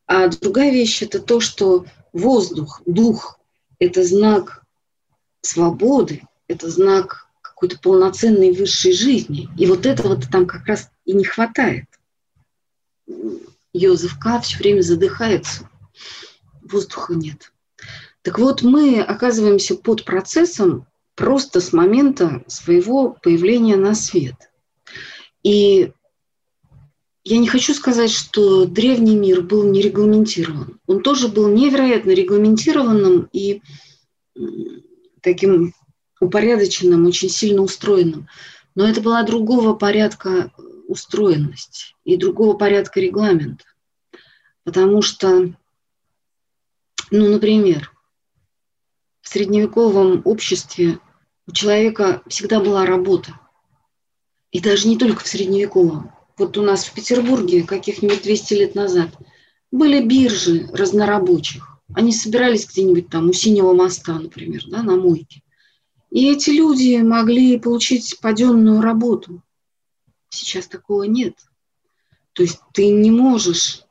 [0.08, 3.40] А другая вещь– это то, что воздух, дух–
[3.80, 4.66] это знак
[5.42, 9.50] свободы, это знак какой-то полноценной высшей жизни.
[9.58, 11.86] И вот этого-то там как раз и не хватает.
[13.74, 14.40] Йозеф К.
[14.42, 15.70] все время задыхается,
[16.62, 17.52] воздуха нет.
[18.22, 20.86] Так вот, мы оказываемся под процессом
[21.16, 24.36] просто с момента своего появления на свет.
[25.44, 25.92] И
[27.24, 30.80] я не хочу сказать, что древний мир был не регламентирован.
[30.88, 33.62] Он тоже был невероятно регламентированным и
[35.22, 35.74] таким
[36.20, 38.28] упорядоченным, очень сильно устроенным.
[38.76, 40.52] Но это была другого порядка
[40.88, 43.66] устроенность и другого порядка регламента.
[44.64, 45.54] Потому что,
[47.12, 47.92] ну, например,
[49.22, 51.00] в средневековом обществе
[51.48, 53.40] у человека всегда была работа.
[54.52, 56.12] И даже не только в средневековом.
[56.38, 59.10] Вот у нас в Петербурге каких-нибудь 200 лет назад
[59.72, 61.69] были биржи разнорабочих.
[61.94, 65.42] Они собирались где-нибудь там у Синего моста, например, да, на мойке.
[66.12, 69.42] И эти люди могли получить паденную работу.
[70.30, 71.36] Сейчас такого нет.
[72.34, 73.84] То есть ты не можешь,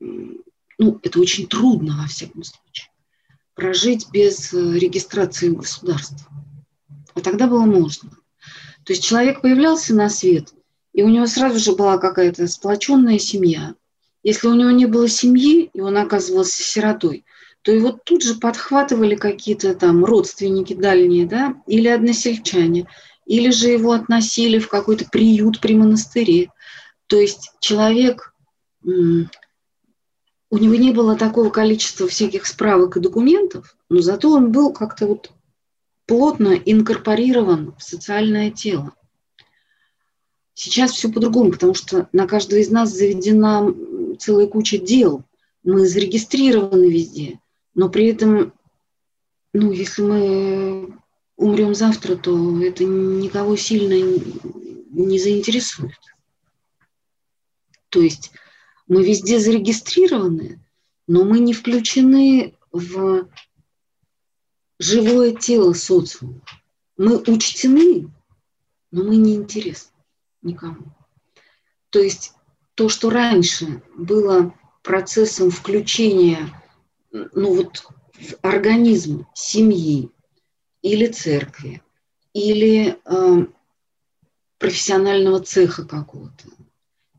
[0.00, 2.90] ну, это очень трудно во всяком случае,
[3.54, 6.30] прожить без э, регистрации государства.
[7.14, 8.10] А тогда было можно.
[8.84, 10.54] То есть человек появлялся на свет,
[10.92, 13.74] и у него сразу же была какая-то сплоченная семья.
[14.22, 17.24] Если у него не было семьи, и он оказывался сиротой,
[17.62, 22.88] то его тут же подхватывали какие-то там родственники дальние, да, или односельчане,
[23.26, 26.50] или же его относили в какой-то приют при монастыре.
[27.06, 28.34] То есть человек,
[28.82, 35.06] у него не было такого количества всяких справок и документов, но зато он был как-то
[35.06, 35.30] вот
[36.06, 38.94] плотно инкорпорирован в социальное тело.
[40.54, 43.72] Сейчас все по-другому, потому что на каждого из нас заведена
[44.18, 45.24] целая куча дел.
[45.62, 47.40] Мы зарегистрированы везде,
[47.74, 48.52] но при этом,
[49.52, 50.98] ну, если мы
[51.36, 53.94] умрем завтра, то это никого сильно
[54.90, 55.98] не заинтересует.
[57.88, 58.32] То есть
[58.86, 60.60] мы везде зарегистрированы,
[61.06, 63.28] но мы не включены в
[64.78, 66.40] живое тело социума.
[66.96, 68.10] Мы учтены,
[68.90, 69.92] но мы не интересны
[70.42, 70.92] никому.
[71.90, 72.32] То есть
[72.78, 74.54] то, что раньше было
[74.84, 76.48] процессом включения
[77.10, 77.78] ну вот,
[78.12, 80.12] в организм семьи,
[80.80, 81.82] или церкви,
[82.34, 83.46] или э,
[84.58, 86.44] профессионального цеха какого-то.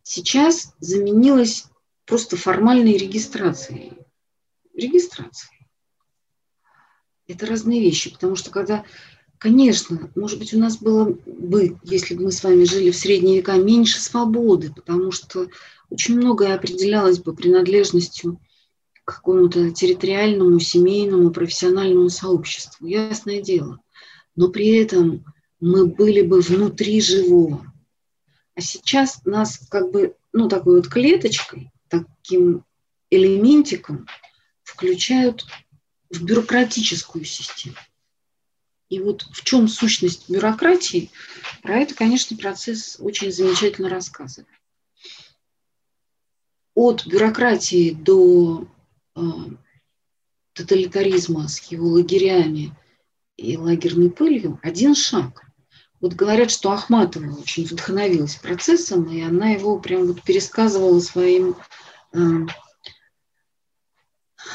[0.01, 1.65] Сейчас заменилось
[2.05, 3.97] просто формальной регистрацией.
[4.73, 5.67] Регистрацией.
[7.27, 8.85] Это разные вещи, потому что когда,
[9.39, 13.37] конечно, может быть, у нас было бы, если бы мы с вами жили в средние
[13.37, 15.47] века, меньше свободы, потому что
[15.89, 18.39] очень многое определялось бы принадлежностью
[19.05, 22.85] какому-то территориальному, семейному, профессиональному сообществу.
[22.85, 23.79] Ясное дело.
[24.35, 25.25] Но при этом
[25.59, 27.65] мы были бы внутри живого.
[28.53, 32.63] А сейчас нас как бы, ну, такой вот клеточкой, таким
[33.09, 34.05] элементиком
[34.63, 35.45] включают
[36.11, 37.75] в бюрократическую систему.
[38.89, 41.11] И вот в чем сущность бюрократии,
[41.61, 44.49] про это, конечно, процесс очень замечательно рассказывает.
[46.73, 48.67] От бюрократии до
[49.19, 49.21] Э,
[50.53, 52.75] тоталитаризма с его лагерями
[53.37, 55.45] и лагерной пылью один шаг.
[56.01, 61.55] Вот говорят, что Ахматова очень вдохновилась процессом, и она его прям вот пересказывала своим
[62.13, 62.19] э,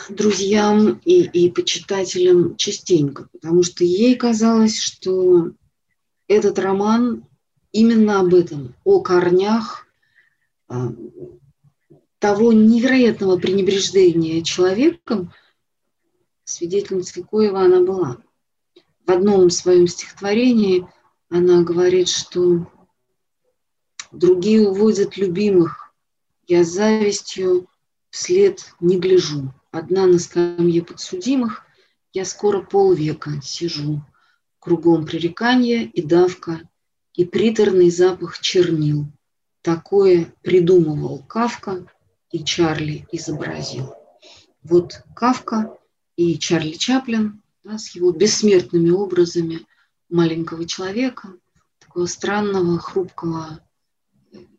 [0.08, 5.52] друзьям и, и почитателям частенько, потому что ей казалось, что
[6.28, 7.24] этот роман
[7.72, 9.86] именно об этом, о корнях
[10.68, 10.74] э,
[12.18, 15.32] того невероятного пренебрежения человеком,
[16.44, 18.18] свидетельницей Коева она была.
[19.06, 20.86] В одном своем стихотворении
[21.28, 22.66] она говорит, что
[24.12, 25.94] другие уводят любимых,
[26.46, 27.68] я завистью
[28.10, 29.52] вслед не гляжу.
[29.74, 31.64] Одна на скамье подсудимых,
[32.12, 34.04] я скоро полвека сижу.
[34.60, 36.60] Кругом пререкания и давка,
[37.12, 39.06] и приторный запах чернил.
[39.62, 41.90] Такое придумывал Кавка,
[42.30, 43.92] и Чарли изобразил.
[44.62, 45.76] Вот Кавка
[46.14, 49.66] и Чарли Чаплин да, с его бессмертными образами
[50.08, 51.34] маленького человека,
[51.80, 53.58] такого странного, хрупкого,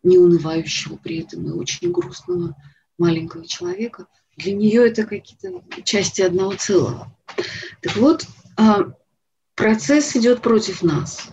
[0.04, 2.54] неунывающего при этом и очень грустного
[2.98, 4.08] маленького человека.
[4.38, 7.16] Для нее это какие-то части одного целого.
[7.82, 8.26] Так вот,
[8.58, 8.92] а,
[9.56, 11.30] процесс идет против нас.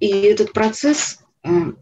[0.00, 1.72] И этот процесс а,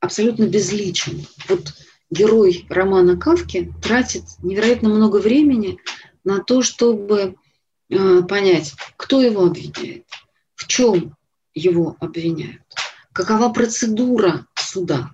[0.00, 1.26] абсолютно безличен.
[1.48, 1.74] Вот
[2.10, 5.78] герой романа Кавки тратит невероятно много времени
[6.24, 7.36] на то, чтобы
[7.88, 10.06] э, понять, кто его обвиняет,
[10.54, 11.16] в чем
[11.54, 12.62] его обвиняют,
[13.12, 15.10] какова процедура суда, да,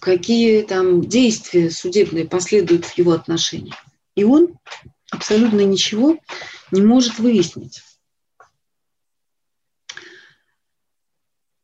[0.00, 3.74] какие там действия судебные последуют в его отношении.
[4.14, 4.58] И он
[5.10, 6.18] абсолютно ничего
[6.70, 7.82] не может выяснить.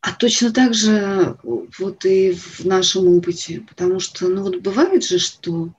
[0.01, 1.37] А точно так же
[1.79, 5.73] вот и в нашем опыте, потому что, ну вот бывает же, что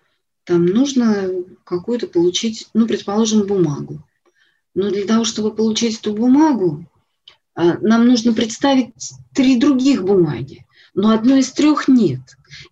[0.44, 1.30] там нужно
[1.64, 4.04] какую-то получить, ну, предположим, бумагу.
[4.76, 6.86] Но для того, чтобы получить эту бумагу,
[7.56, 8.94] а, нам нужно представить
[9.34, 10.67] три других бумаги,
[10.98, 12.22] но одной из трех нет.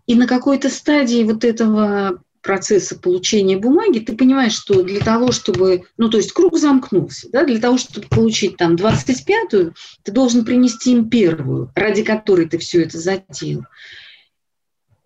[0.08, 5.84] И на какой-то стадии вот этого процесса получения бумаги, ты понимаешь, что для того, чтобы,
[5.98, 9.74] ну, то есть круг замкнулся, да, для того, чтобы получить там 25-ю,
[10.04, 13.64] ты должен принести им первую, ради которой ты все это затеял.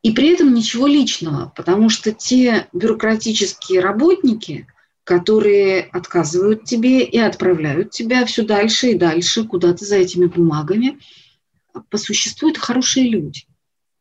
[0.01, 4.65] И при этом ничего личного, потому что те бюрократические работники,
[5.03, 10.99] которые отказывают тебе и отправляют тебя все дальше и дальше куда-то за этими бумагами,
[11.89, 13.45] по существу это хорошие люди.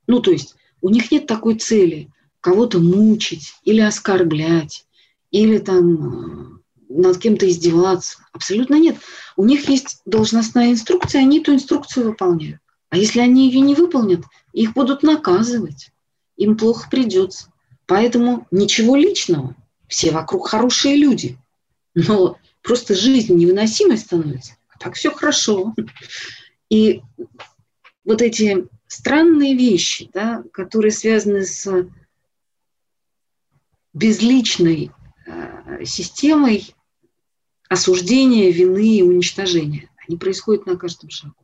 [0.06, 2.10] Ну, то есть у них нет такой цели
[2.40, 4.86] кого-то мучить или оскорблять,
[5.30, 6.58] или там э,
[6.88, 8.18] над кем-то издеваться.
[8.32, 8.96] Абсолютно нет.
[9.36, 12.60] У них есть должностная инструкция, они эту инструкцию выполняют.
[12.90, 15.90] А если они ее не выполнят, их будут наказывать.
[16.36, 17.52] Им плохо придется.
[17.86, 19.54] Поэтому ничего личного.
[19.88, 21.38] Все вокруг хорошие люди.
[21.94, 24.56] Но просто жизнь невыносимой становится.
[24.68, 25.74] А так все хорошо.
[26.70, 27.02] И
[28.08, 31.86] вот эти странные вещи, да, которые связаны с
[33.92, 34.90] безличной
[35.26, 36.74] э, системой
[37.68, 39.90] осуждения, вины и уничтожения.
[40.06, 41.34] Они происходят на каждом шагу.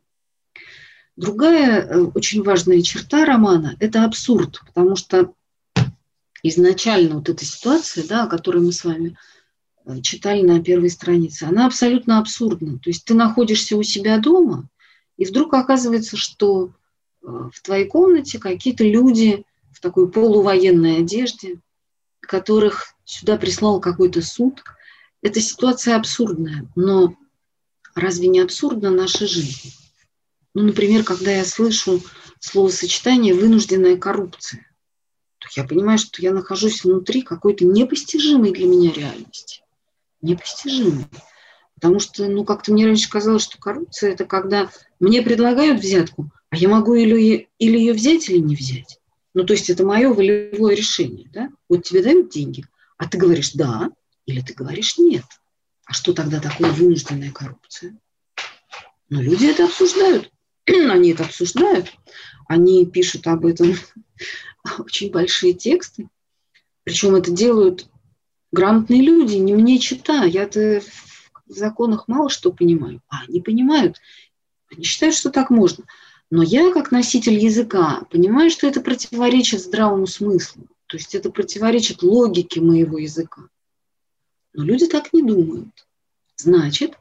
[1.16, 5.34] Другая э, очень важная черта романа– это абсурд, потому что
[6.42, 9.18] изначально вот эта ситуация, да, о которой мы с вами
[9.84, 12.78] э, читали на первой странице, она абсолютно абсурдна.
[12.78, 14.70] То есть ты находишься у себя дома,
[15.16, 16.72] и вдруг оказывается, что
[17.22, 21.60] в твоей комнате какие-то люди в такой полувоенной одежде,
[22.20, 24.62] которых сюда прислал какой-то суд.
[25.22, 27.16] Эта ситуация абсурдная, но
[27.94, 29.72] разве не абсурдна наша жизнь?
[30.54, 32.02] Ну, например, когда я слышу
[32.38, 34.66] словосочетание «вынужденная коррупция»,
[35.38, 39.62] то я понимаю, что я нахожусь внутри какой-то непостижимой для меня реальности.
[40.22, 41.06] Непостижимой.
[41.84, 44.70] Потому что, ну, как-то мне раньше казалось, что коррупция– это когда
[45.00, 49.00] мне предлагают взятку, а я могу или, или ее взять, или не взять.
[49.34, 51.50] Ну, то есть это мое волевое решение, да?
[51.68, 52.64] Вот тебе дают деньги,
[52.96, 53.90] а ты говоришь «да»
[54.24, 55.26] или ты говоришь «нет».
[55.84, 57.94] А что тогда такое вынужденная коррупция?
[59.10, 60.32] Но люди это обсуждают.
[60.66, 61.92] Они это обсуждают.
[62.48, 63.74] Они пишут об этом
[64.78, 66.08] очень большие тексты.
[66.84, 67.90] Причем это делают
[68.52, 70.24] грамотные люди, не мне чита.
[70.24, 70.80] Я-то
[71.46, 73.02] в законах мало что понимаю.
[73.08, 74.00] А они понимают.
[74.70, 75.84] Они считают, что так можно.
[76.30, 80.66] Но я, как носитель языка, понимаю, что это противоречит здравому смыслу.
[80.86, 83.48] То есть это противоречит логике моего языка.
[84.52, 85.86] Но люди так не думают.
[86.36, 86.98] Значит,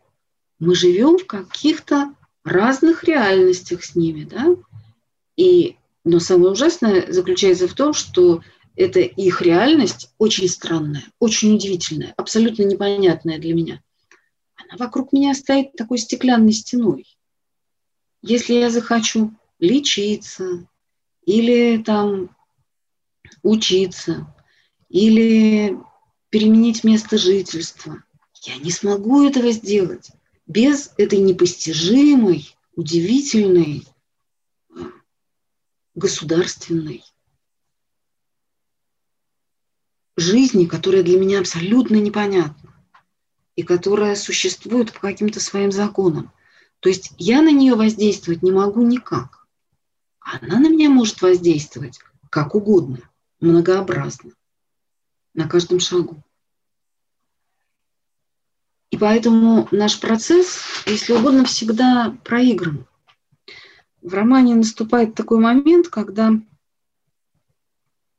[0.60, 2.14] мы живем в каких-то
[2.44, 4.56] разных реальностях с ними, да?
[5.36, 8.42] И, но самое ужасное заключается в том, что
[8.76, 13.82] эта их реальность очень странная, очень удивительная, абсолютно непонятная для меня.
[14.74, 17.06] Она вокруг меня стоит такой стеклянной стеной.
[18.24, 20.68] Если я захочу лечиться
[21.28, 22.36] или там
[23.44, 24.34] учиться,
[24.90, 25.78] или
[26.30, 28.04] переменить место жительства,
[28.42, 30.10] я не смогу этого сделать
[30.48, 33.86] без этой непостижимой, удивительной,
[35.94, 37.04] государственной
[40.18, 42.73] жизни, которая для меня абсолютно непонятна
[43.56, 46.32] и которая существует по каким-то своим законам.
[46.80, 49.48] То есть я на нее воздействовать не могу никак.
[50.20, 52.00] Она на меня может воздействовать
[52.30, 53.00] как угодно,
[53.40, 54.32] многообразно,
[55.34, 56.24] на каждом шагу.
[58.90, 62.86] И поэтому наш процесс, если угодно, всегда проигран.
[64.02, 66.32] В романе наступает такой момент, когда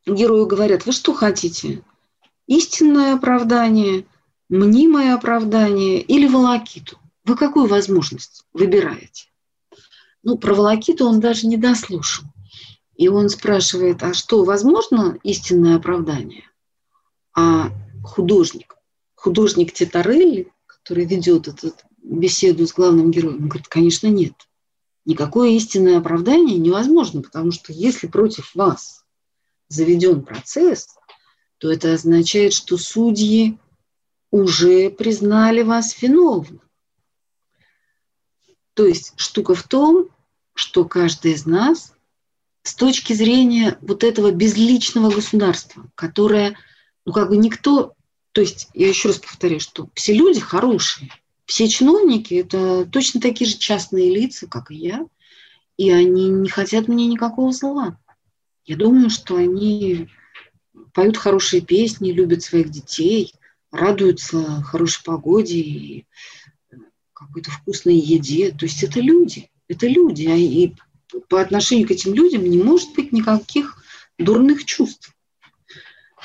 [0.07, 1.83] герою говорят, вы что хотите?
[2.47, 4.07] Истинное оправдание,
[4.55, 6.99] мнимое оправдание или волокиту?
[7.25, 9.27] Вы какую возможность выбираете?
[10.23, 12.25] Ну, про волокиту он даже не дослушал.
[12.97, 16.45] И он спрашивает, а что, возможно истинное оправдание?
[17.37, 17.71] А
[18.05, 18.77] художник,
[19.17, 24.35] художник Титарелли, который ведет эту беседу с главным героем, говорит, конечно, нет.
[25.05, 29.05] Никакое истинное оправдание невозможно, потому что если против вас
[29.69, 30.89] заведен процесс,
[31.59, 33.59] то это означает, что судьи
[34.35, 36.61] уже признали вас виновным.
[38.75, 40.09] То есть штука в том,
[40.55, 41.95] что каждый из нас
[42.65, 46.59] с точки зрения вот этого безличного государства, которое,
[47.05, 47.95] ну как бы никто,
[48.33, 51.13] то есть я еще раз повторяю, что все люди хорошие,
[51.45, 55.07] все чиновники– это точно такие же частные лица, как и я,
[55.77, 58.01] и они не хотят мне никакого зла.
[58.65, 60.09] Я думаю, что они
[60.93, 63.33] поют хорошие песни, любят своих детей,
[63.75, 66.07] радуются хорошей погоде и
[67.13, 68.53] какой-то вкусной еде.
[68.53, 70.27] То есть это люди, это люди.
[70.27, 70.73] А и
[71.29, 73.83] по отношению к этим людям не может быть никаких
[74.19, 75.13] дурных чувств.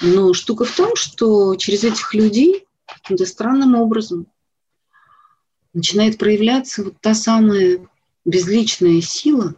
[0.02, 4.28] Но штука в том, что через этих людей каким-то странным образом
[5.74, 7.88] начинает проявляться вот та самая
[8.26, 9.56] безличная сила,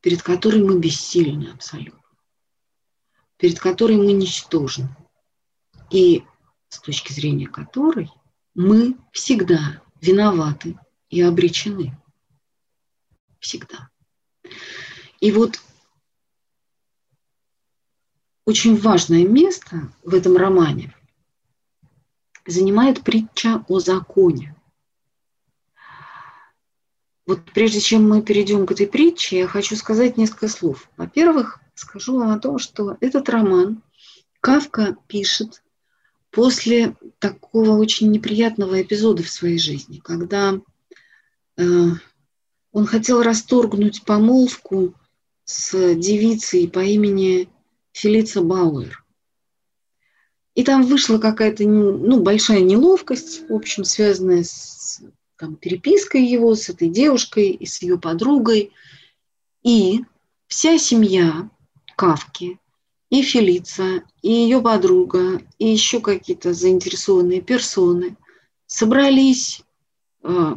[0.00, 2.00] перед которой мы бессильны абсолютно,
[3.36, 4.88] перед которой мы ничтожны,
[5.90, 6.24] и
[6.68, 8.10] с точки зрения которой
[8.54, 10.78] мы всегда виноваты
[11.08, 11.96] и обречены.
[13.38, 13.90] Всегда.
[15.20, 15.60] И вот
[18.44, 20.94] очень важное место в этом романе
[22.46, 24.56] занимает притча о законе.
[27.26, 30.90] Вот прежде чем мы перейдем к этой притче, я хочу сказать несколько слов.
[30.96, 33.82] Во-первых, скажу вам о том, что этот роман
[34.40, 35.62] Кавка пишет
[36.30, 40.60] после такого очень неприятного эпизода в своей жизни, когда
[41.56, 41.62] э,
[42.72, 44.94] он хотел расторгнуть помолвку
[45.44, 47.48] с девицей по имени
[47.92, 49.04] Фелица Бауэр.
[50.54, 55.02] И там вышла какая-то ну, большая неловкость, в общем, связанная с
[55.36, 58.72] там, перепиской его с этой девушкой и с ее подругой.
[59.62, 60.04] И
[60.46, 61.48] вся семья
[61.96, 62.58] Кавки,
[63.10, 68.16] и Фелица, и ее подруга, и еще какие-то заинтересованные персоны
[68.66, 69.62] собрались
[70.22, 70.54] э,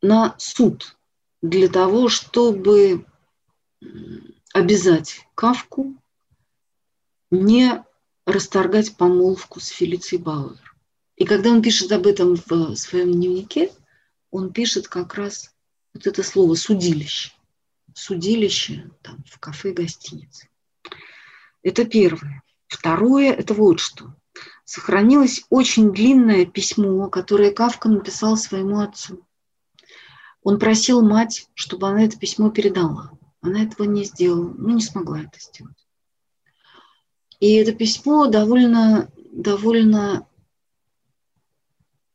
[0.00, 0.96] на суд
[1.42, 3.04] для того, чтобы
[4.54, 5.94] обязать Кавку
[7.30, 7.84] не
[8.24, 10.74] расторгать помолвку с Фелицией Бауэр.
[11.16, 13.72] И когда он пишет об этом в своем дневнике,
[14.30, 15.54] он пишет как раз
[15.92, 17.32] вот это слово «судилище».
[17.94, 20.48] Судилище там, в кафе, гостинице.
[21.68, 22.42] Это первое.
[22.66, 24.14] Второе– это вот что.
[24.64, 29.26] Сохранилось очень длинное письмо, которое Кавка написал своему отцу.
[30.42, 33.10] Он просил мать, чтобы она это письмо передала.
[33.42, 35.86] Она этого не сделала, ну, не смогла это сделать.
[37.38, 40.26] И это письмо довольно, довольно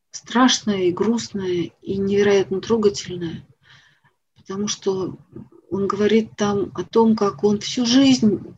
[0.10, 3.47] страшное и грустное и невероятно трогательное,
[4.36, 5.16] потому что
[5.70, 8.56] он говорит там о том, как он всю жизнь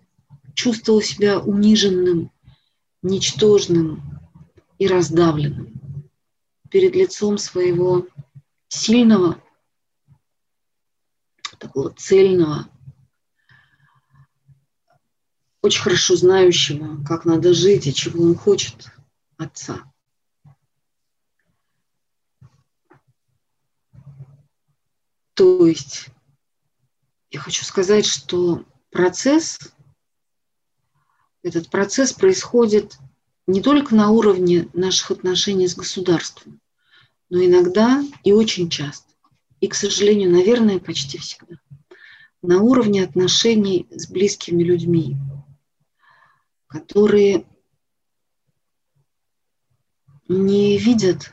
[0.56, 2.32] чувствовал себя униженным,
[3.04, 4.20] ничтожным
[4.80, 6.10] и раздавленным
[6.72, 8.08] перед лицом своего
[8.68, 9.42] сильного,
[11.60, 12.70] такого цельного,
[15.62, 18.92] очень хорошо знающего, как надо жить и чего он хочет
[19.38, 19.92] отца.
[25.34, 26.08] То есть
[27.30, 29.75] я хочу сказать, что процесс,
[31.46, 32.98] этот процесс происходит
[33.46, 36.60] не только на уровне наших отношений с государством,
[37.30, 39.14] но иногда и очень часто,
[39.60, 41.58] и, к сожалению, наверное, почти всегда,
[42.42, 45.18] на уровне отношений с близкими людьми,
[46.66, 47.46] которые
[50.28, 51.32] не видят,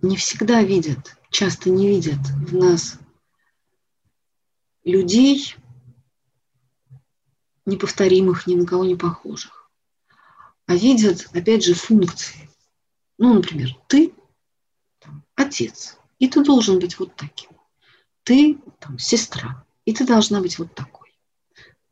[0.00, 2.98] не всегда видят, часто не видят в нас
[4.82, 5.56] людей,
[7.66, 9.70] неповторимых, ни на кого не похожих,
[10.66, 12.48] а видят, опять же, функции.
[13.18, 14.14] Ну, например, ты
[15.00, 17.50] там, отец, и ты должен быть вот таким.
[18.22, 21.12] Ты там, сестра, и ты должна быть вот такой.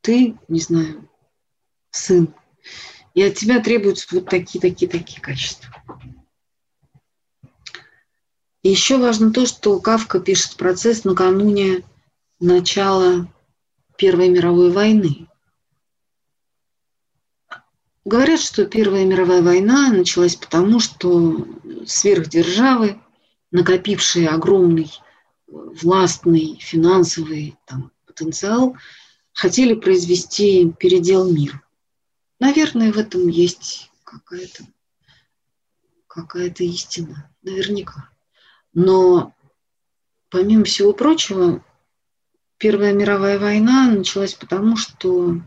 [0.01, 1.09] Ты, не знаю,
[1.91, 2.35] сын,
[3.15, 5.71] и от тебя требуются вот такие, такие, такие качества.
[8.63, 11.85] И еще важно то, что Кавка пишет процесс накануне
[12.41, 13.29] начала
[13.97, 15.29] Первой мировой войны.
[18.05, 21.47] Говорят, что Первая мировая война началась потому, что
[21.87, 23.01] сверхдержавы,
[23.51, 24.91] накопившие огромный
[25.47, 28.77] властный финансовый там, потенциал,
[29.33, 31.63] хотели произвести передел мира.
[32.41, 34.65] Наверное, в этом есть какая-то
[36.07, 38.11] какая-то истина, наверняка.
[38.73, 39.35] Но
[40.31, 41.65] помимо всего прочего,
[42.57, 45.41] Первая мировая война началась потому, что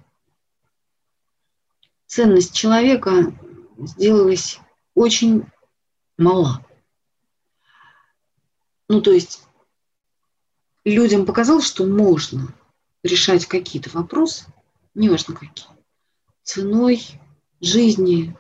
[2.08, 3.38] ценность человека
[3.78, 4.60] сделалась
[4.96, 5.46] очень
[6.18, 6.66] мала.
[8.90, 9.44] Ну, то есть
[10.86, 12.54] людям показалось, что можно
[13.04, 14.46] решать какие-то вопросы,
[14.96, 15.68] неважно какие,
[16.44, 17.06] ценой
[17.60, 18.36] жизни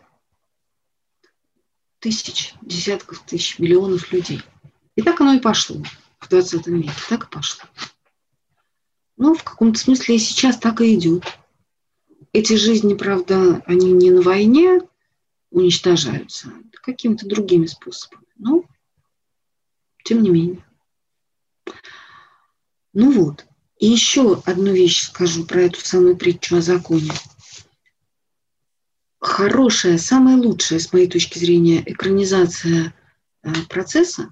[1.99, 4.41] тысяч, десятков тысяч, миллионов людей.
[4.95, 5.83] И так оно и пошло
[6.19, 7.65] в 20 веке, так и пошло.
[9.17, 11.23] Ну, в каком-то смысле и сейчас так и идет.
[12.37, 14.81] Эти жизни, правда, они не на войне,
[15.49, 18.27] уничтожаются какими-то другими способами.
[18.37, 18.63] Но,
[20.03, 20.63] тем не менее.
[22.93, 23.47] Ну вот.
[23.79, 27.09] И еще одну вещь скажу про эту самую притчу о законе.
[29.17, 32.93] Хорошая, самая лучшая, с моей точки зрения, экранизация
[33.41, 34.29] э, процесса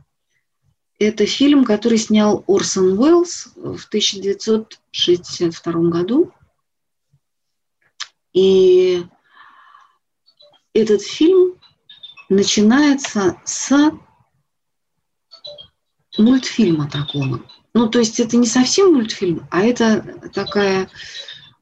[0.99, 6.32] –это фильм, который снял Орсон Уэллс в 1962 году.
[8.36, 9.02] И
[10.74, 11.56] этот фильм
[12.28, 13.92] начинается с
[16.18, 17.42] мультфильма такого.
[17.74, 20.90] Ну, то есть это не совсем мультфильм, а это такая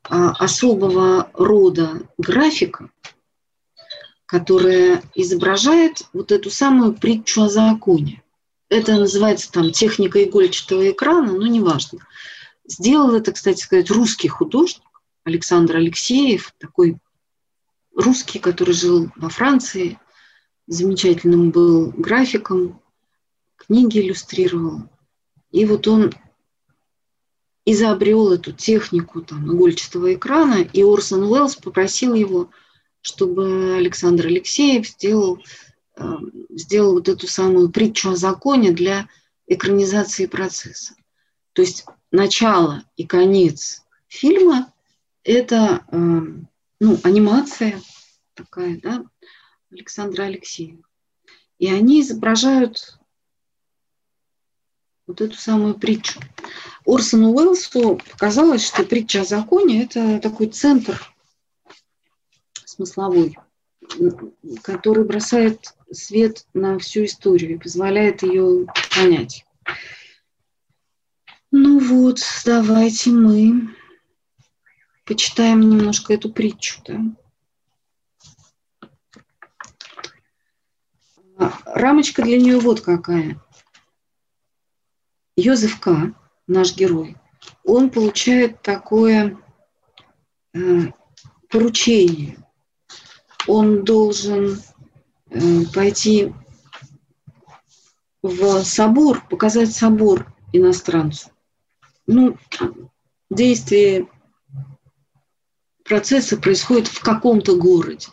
[0.04, 2.90] а, особого рода графика,
[4.26, 8.24] которая изображает вот эту самую притчу о законе.
[8.70, 12.00] Это называется там техника игольчатого экрана, но неважно.
[12.68, 14.82] Сделал это, кстати сказать, русский художник
[15.24, 16.98] Александр Алексеев, такой
[17.96, 20.00] русский, который жил во Франции,
[20.68, 22.82] замечательным был графиком,
[23.56, 24.90] книги иллюстрировал.
[25.52, 26.12] И вот он
[27.66, 32.50] изобрел эту технику там, игольчатого экрана, и Орсон Уэллс попросил его,
[33.02, 35.42] чтобы Александр Алексеев сделал,
[35.96, 36.04] э,
[36.50, 39.08] сделал вот эту самую притчу о законе для
[39.48, 40.96] экранизации процесса.
[41.54, 44.70] То есть начало и конец фильма–
[45.24, 45.98] это э,
[46.80, 47.82] ну, анимация
[48.34, 49.04] такая, да,
[49.72, 50.84] Александра Алексеева.
[51.60, 53.00] И они изображают
[55.08, 56.20] вот эту самую притчу.
[56.86, 61.14] Орсону Уэллсу показалось, что притча о законе– это такой центр
[62.66, 63.38] смысловой,
[64.64, 68.66] который бросает свет на всю историю и позволяет ее
[68.96, 69.46] понять.
[71.52, 73.70] Ну вот, давайте мы
[75.06, 76.82] почитаем немножко эту притчу.
[76.86, 77.02] Да?
[81.66, 83.42] Рамочка для нее вот какая.
[85.36, 86.14] Йозеф К.,
[86.48, 87.18] наш герой,
[87.64, 89.38] он получает такое
[90.54, 90.60] э,
[91.50, 92.38] поручение.
[93.48, 94.62] Он должен
[95.30, 96.34] э, пойти
[98.22, 101.30] в собор, показать собор иностранцу.
[102.06, 102.38] Ну,
[103.30, 104.08] действие
[105.84, 108.08] процесса происходит в каком-то городе,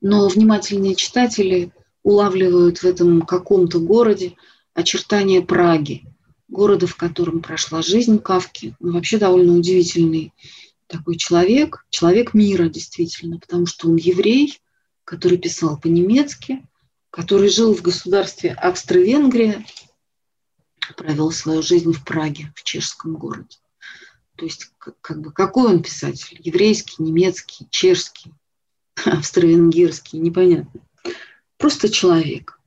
[0.00, 4.36] но внимательные читатели улавливают в этом каком-то городе
[4.74, 6.04] очертания Праги,
[6.48, 8.76] города, в котором прошла жизнь Кавки.
[8.80, 10.32] Он вообще довольно удивительный
[10.86, 14.60] такой человек, человек мира действительно, потому что он еврей,
[15.04, 16.64] который писал по-немецки,
[17.10, 19.64] который жил в государстве Австро-Венгрия,
[20.96, 23.56] провел свою жизнь в Праге, в чешском городе.
[24.36, 24.70] То есть
[25.00, 26.38] как бы какой он писатель?
[26.40, 28.32] Еврейский, немецкий, чешский,
[29.04, 30.80] австро-венгерский, непонятно.
[31.56, 32.60] Просто человек.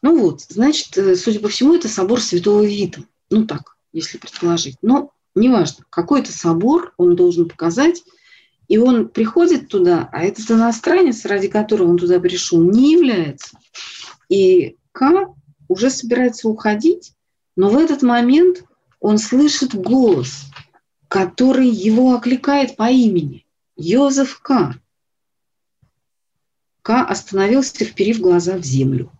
[0.00, 3.02] Ну вот, значит, э, судя по всему, это собор Святого Вита.
[3.30, 4.76] Ну так, если предположить.
[4.80, 8.02] Но неважно, какой это собор он должен показать,
[8.68, 13.58] и он приходит туда, а этот иностранец, ради которого он туда пришел, не является.
[14.28, 15.34] И К
[15.68, 17.12] уже собирается уходить,
[17.56, 18.64] но в этот момент
[19.00, 20.44] он слышит голос,
[21.08, 23.46] который его окликает по имени.
[23.76, 24.74] Йозеф К.
[26.82, 29.10] К остановился, вперив глаза в землю.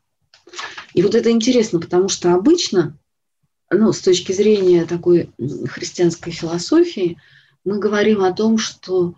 [0.95, 2.99] И вот это интересно, потому что обычно,
[3.71, 5.31] ну, с точки зрения такой
[5.69, 7.19] христианской философии,
[7.65, 9.15] мы говорим о том, что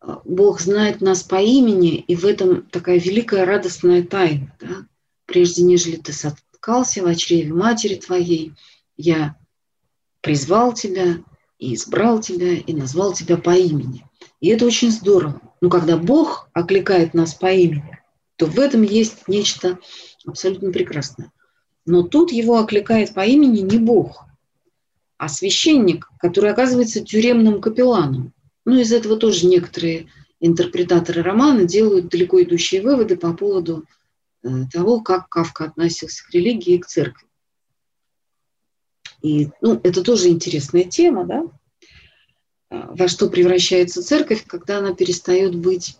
[0.00, 4.54] э, Бог знает нас по имени, и в этом такая великая радостная тайна.
[4.60, 4.86] Да?
[5.26, 8.52] Прежде нежели ты соткался в чреве матери твоей,
[8.96, 9.36] я
[10.20, 11.18] призвал тебя
[11.62, 14.04] и избрал тебя, и назвал тебя по имени.
[14.40, 15.40] И это очень здорово.
[15.60, 18.00] Но когда Бог окликает нас по имени,
[18.34, 19.78] то в этом есть нечто
[20.26, 21.30] абсолютно прекрасное.
[21.86, 24.24] Но тут его окликает по имени не Бог,
[25.18, 28.32] а священник, который оказывается тюремным капелланом.
[28.64, 30.08] Ну, из этого тоже некоторые
[30.40, 33.84] интерпретаторы романа делают далеко идущие выводы по поводу
[34.42, 37.28] э, того, как Кавка относился к религии и к церкви.
[39.22, 41.46] И ну, это тоже интересная тема, да?
[42.70, 45.96] А, во что превращается церковь, когда она перестает быть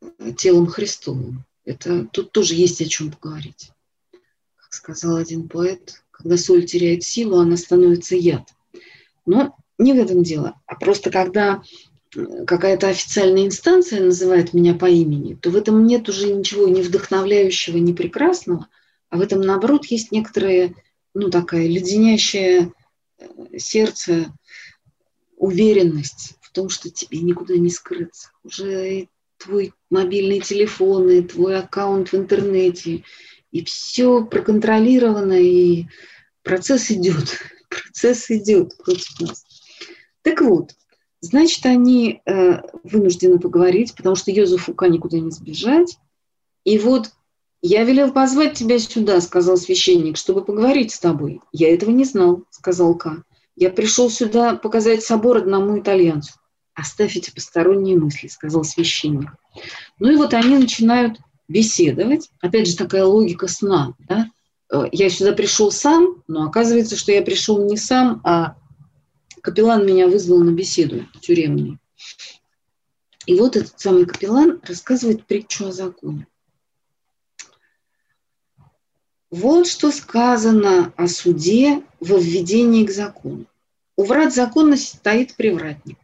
[0.00, 1.44] э, телом Христовым.
[1.64, 3.70] Это тут тоже есть о чем поговорить.
[4.56, 8.54] Как сказал один поэт, когда соль теряет силу, она становится яд.
[9.24, 11.62] Но не в этом дело, а просто когда
[12.14, 16.82] э, какая-то официальная инстанция называет меня по имени, то в этом нет уже ничего ни
[16.82, 18.68] вдохновляющего, ни прекрасного,
[19.08, 20.74] а в этом, наоборот, есть некоторая,
[21.14, 22.72] ну, такая леденящая
[23.18, 24.32] э, сердце
[25.36, 28.30] уверенность в том, что тебе никуда не скрыться.
[28.44, 29.08] Уже
[29.38, 33.04] твой мобильный телефон, и твой аккаунт в интернете,
[33.50, 35.86] и все проконтролировано, и
[36.42, 37.38] процесс идет,
[37.68, 39.44] процесс идет против нас.
[40.22, 40.74] Так вот,
[41.20, 45.98] значит, они э, вынуждены поговорить, потому что Йозефу Ка никуда не сбежать.
[46.64, 47.10] И вот
[47.62, 51.40] «Я велел позвать тебя сюда»,— сказал священник, «чтобы поговорить с тобой».
[51.52, 53.22] «Я этого не знал»,— сказал Ка.
[53.56, 56.32] «Я пришел сюда показать собор одному итальянцу».
[56.74, 59.30] «Оставь эти посторонние мысли»,— сказал священник.
[59.98, 62.30] Ну и вот они начинают беседовать.
[62.40, 63.94] Опять же, такая логика сна.
[64.08, 64.30] Да?
[64.72, 68.56] Э, я сюда пришел сам, но оказывается, что я пришел не сам, а
[69.42, 71.78] капеллан меня вызвал на беседу тюремную.
[73.26, 76.26] И вот этот самый капеллан рассказывает притчу о законе.
[79.30, 83.46] Вот что сказано о суде во введении к закону.
[83.96, 85.98] У врат закона стоит привратник.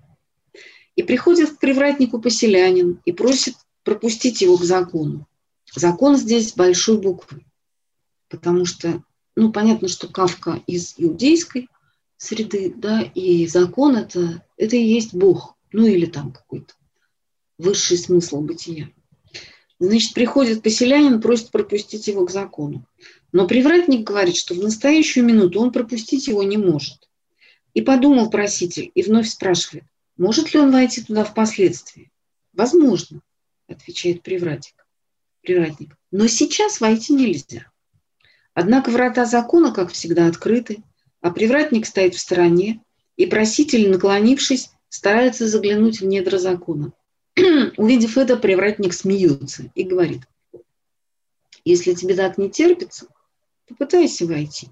[0.94, 5.26] И приходит к привратнику поселянин и просит пропустить его к закону.
[5.74, 7.44] Закон здесь большой буквы,
[8.28, 9.02] потому что,
[9.34, 11.68] ну, понятно, что Кавка из иудейской
[12.16, 16.74] среды, да, и закон это, это и есть Бог, ну или там какой-то
[17.58, 18.88] высший смысл бытия.
[19.78, 22.86] Значит, приходит поселянин, просит пропустить его к закону.
[23.36, 27.06] Но привратник говорит, что в настоящую минуту он пропустить его не может.
[27.74, 29.84] И подумал проситель и вновь спрашивает,
[30.16, 32.10] может ли он войти туда впоследствии?
[32.54, 33.20] Возможно,
[33.68, 34.86] отвечает привратник.
[35.42, 35.98] привратник.
[36.10, 37.70] Но сейчас войти нельзя.
[38.54, 40.82] Однако врата закона, как всегда, открыты,
[41.20, 42.80] а привратник стоит в стороне,
[43.18, 46.94] и проситель, наклонившись, старается заглянуть в недра закона.
[47.76, 50.22] Увидев это, привратник смеется и говорит,
[51.66, 53.08] если тебе так не терпится,
[53.68, 54.68] попытайся войти.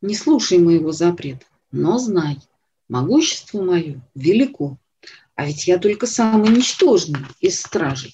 [0.00, 2.38] Не слушай моего запрета, но знай,
[2.88, 4.78] могущество мое велико,
[5.34, 8.12] а ведь я только самый ничтожный из стражей.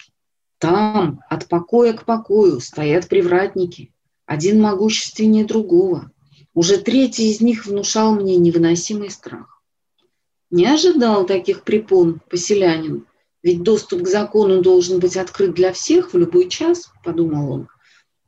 [0.58, 3.92] Там от покоя к покою стоят привратники,
[4.26, 6.10] один могущественнее другого.
[6.54, 9.62] Уже третий из них внушал мне невыносимый страх.
[10.50, 13.06] Не ожидал таких препон поселянин,
[13.42, 17.68] ведь доступ к закону должен быть открыт для всех в любой час, подумал он.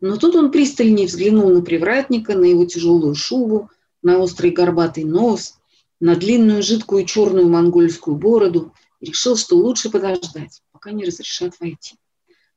[0.00, 3.70] Но тут он пристальнее взглянул на привратника, на его тяжелую шубу,
[4.02, 5.58] на острый горбатый нос,
[6.00, 11.96] на длинную жидкую черную монгольскую бороду и решил, что лучше подождать, пока не разрешат войти.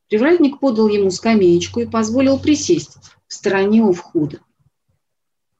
[0.09, 4.39] Привратник подал ему скамеечку и позволил присесть в стороне у входа.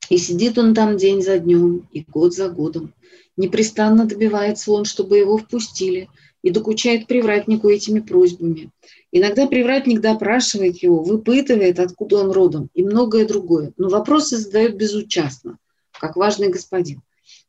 [0.09, 2.93] И сидит он там день за днем и год за годом.
[3.37, 6.09] Непрестанно добивается он, чтобы его впустили–
[6.41, 8.71] и докучает привратнику этими просьбами.
[9.11, 13.73] Иногда привратник допрашивает его, выпытывает, откуда он родом и многое другое.
[13.77, 15.57] Но вопросы задает безучастно,
[15.91, 17.01] как важный господин.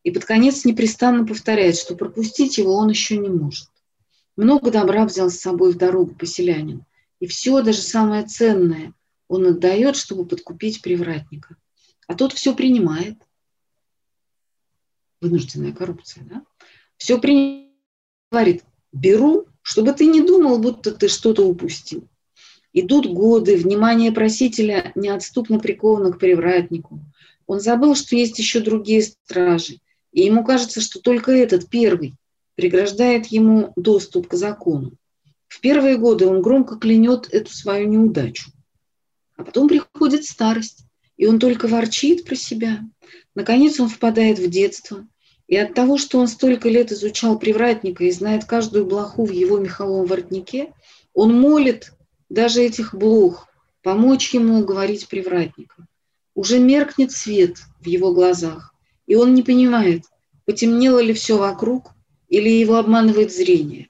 [0.03, 3.69] И под конец непрестанно повторяет, что пропустить его он еще не может.
[4.37, 6.85] Много добра взял с собой в дорогу поселянин.
[7.21, 8.95] И все, даже самое ценное,
[9.29, 11.57] он отдает, чтобы подкупить привратника.
[12.07, 13.19] А тот все принимает.
[15.21, 16.43] Вынужденная коррупция, да?
[16.97, 17.71] Все принимает.
[18.31, 22.09] Говорит, беру, чтобы ты не думал, будто ты что-то упустил.
[22.73, 27.01] Идут годы, внимание просителя неотступно приковано к привратнику.
[27.47, 29.79] Он забыл, что есть еще другие стражи,
[30.13, 32.15] и ему кажется, что только этот первый
[32.55, 34.93] преграждает ему доступ к закону.
[35.49, 38.53] В первые годы он громко клянет эту свою неудачу.
[39.37, 40.85] А потом приходит старость,
[41.17, 42.81] и он только ворчит про себя.
[43.35, 45.07] Наконец он впадает в детство–
[45.51, 49.59] и от того, что он столько лет изучал привратника и знает каждую блоху в его
[49.59, 50.73] меховом воротнике,
[51.13, 51.93] он молит
[52.29, 53.49] даже этих блох
[53.83, 55.89] помочь ему уговорить привратника.
[56.37, 58.73] Уже меркнет свет в его глазах,
[59.09, 60.05] и он не понимает,
[60.45, 61.95] потемнело ли все вокруг
[62.29, 63.89] или его обманывает зрение.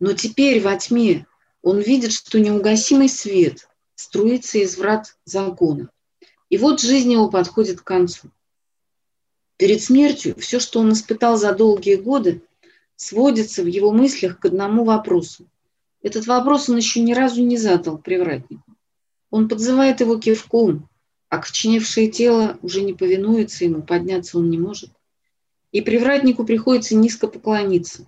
[0.00, 1.26] Но теперь во тьме
[1.60, 5.90] он видит, что неугасимый свет струится из врат закона.
[6.48, 8.30] И вот жизнь его подходит к концу.
[9.62, 12.42] Перед смертью все, что он испытал за долгие годы,
[12.96, 15.46] сводится в его мыслях к одному вопросу.
[16.02, 18.64] Этот вопрос он еще ни разу не задал привратнику.
[19.30, 20.88] Он подзывает его кивком,
[21.28, 24.90] а коченевшее тело уже не повинуется ему, подняться он не может.
[25.70, 28.04] И привратнику приходится низко поклониться,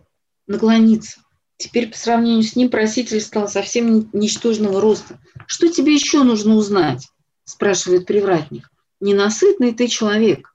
[0.48, 1.20] наклониться.
[1.56, 5.20] Теперь по сравнению с ним проситель стал совсем ничтожного роста.
[5.46, 7.06] «Что тебе еще нужно узнать?»–
[7.44, 8.68] спрашивает привратник.
[8.98, 10.53] «Ненасытный ты человек.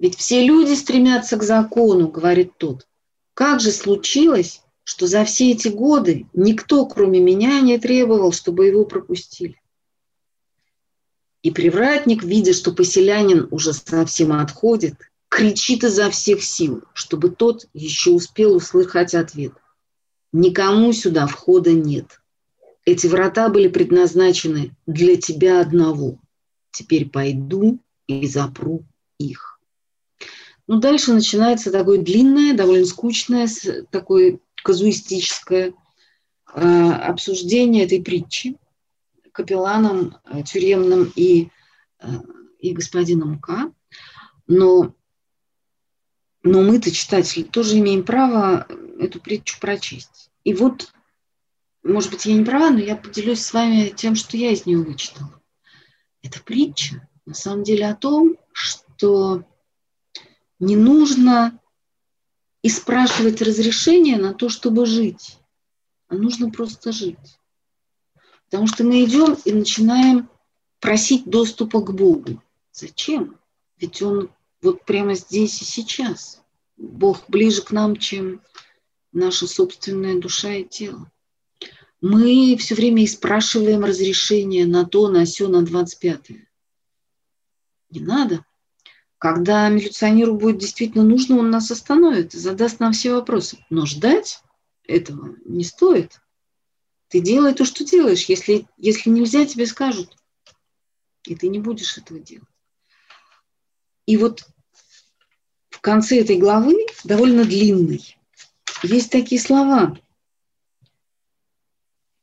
[0.00, 2.88] Ведь все люди стремятся к закону, говорит тот.
[3.34, 8.86] Как же случилось, что за все эти годы никто, кроме меня, не требовал, чтобы его
[8.86, 9.60] пропустили?
[11.42, 14.94] И привратник, видя, что поселянин уже совсем отходит,
[15.28, 19.52] кричит изо всех сил, чтобы тот еще успел услышать ответ.
[20.32, 22.22] Никому сюда входа нет.
[22.86, 26.18] Эти врата были предназначены для тебя одного.
[26.70, 28.84] Теперь пойду и запру
[29.18, 29.49] их.
[30.70, 33.48] Ну, дальше начинается такое длинное, довольно скучное,
[33.90, 35.74] такое казуистическое
[36.54, 38.56] э, обсуждение этой притчи
[39.32, 41.48] капелланом э, тюремным и,
[41.98, 42.06] э,
[42.60, 43.72] и господином К.
[44.46, 44.94] Но,
[46.44, 48.68] но мы-то, читатели, тоже имеем право
[49.00, 50.30] эту притчу прочесть.
[50.44, 50.92] И вот,
[51.82, 54.78] может быть, я не права, но я поделюсь с вами тем, что я из нее
[54.78, 55.42] вычитала.
[56.22, 59.44] Эта притча на самом деле о том, что
[60.60, 61.58] не нужно
[62.62, 65.38] и спрашивать разрешения на то, чтобы жить,
[66.08, 67.38] а нужно просто жить.
[68.44, 70.28] Потому что мы идем и начинаем
[70.78, 72.42] просить доступа к Богу.
[72.72, 73.38] Зачем?
[73.78, 74.30] Ведь Он
[74.60, 76.42] вот прямо здесь и сейчас.
[76.76, 78.42] Бог ближе к нам, чем
[79.12, 81.10] наша собственная душа и тело.
[82.00, 86.48] Мы все время и спрашиваем разрешение на то, на все, на 25-е.
[87.90, 88.44] Не надо.
[89.20, 93.62] Когда милиционеру будет действительно нужно, он нас остановит и задаст нам все вопросы.
[93.68, 94.42] Но ждать
[94.84, 96.22] этого не стоит.
[97.08, 98.24] Ты делай то, что делаешь.
[98.30, 100.16] Если, если нельзя, тебе скажут.
[101.24, 102.48] И ты не будешь этого делать.
[104.06, 104.48] И вот
[105.68, 108.16] в конце этой главы, довольно длинной,
[108.82, 109.98] есть такие слова.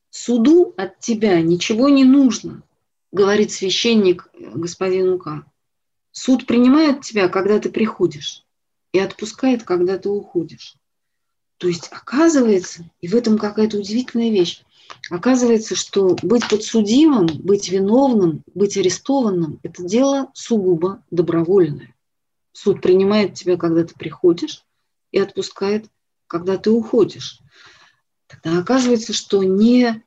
[0.10, 2.64] Суду от тебя ничего не нужно,
[3.12, 5.46] говорит священник господину К.
[6.20, 8.44] Суд принимает тебя, когда ты приходишь,
[8.92, 10.76] и отпускает, когда ты уходишь.
[11.58, 14.64] То есть оказывается, и в этом какая-то удивительная вещь,
[15.12, 21.96] оказывается, что быть подсудимым, быть виновным, быть арестованным– это дело сугубо добровольное.
[22.52, 24.66] Суд принимает тебя, когда ты приходишь,
[25.12, 25.86] и отпускает,
[26.26, 27.42] когда ты уходишь.
[28.26, 30.04] Тогда оказывается, что не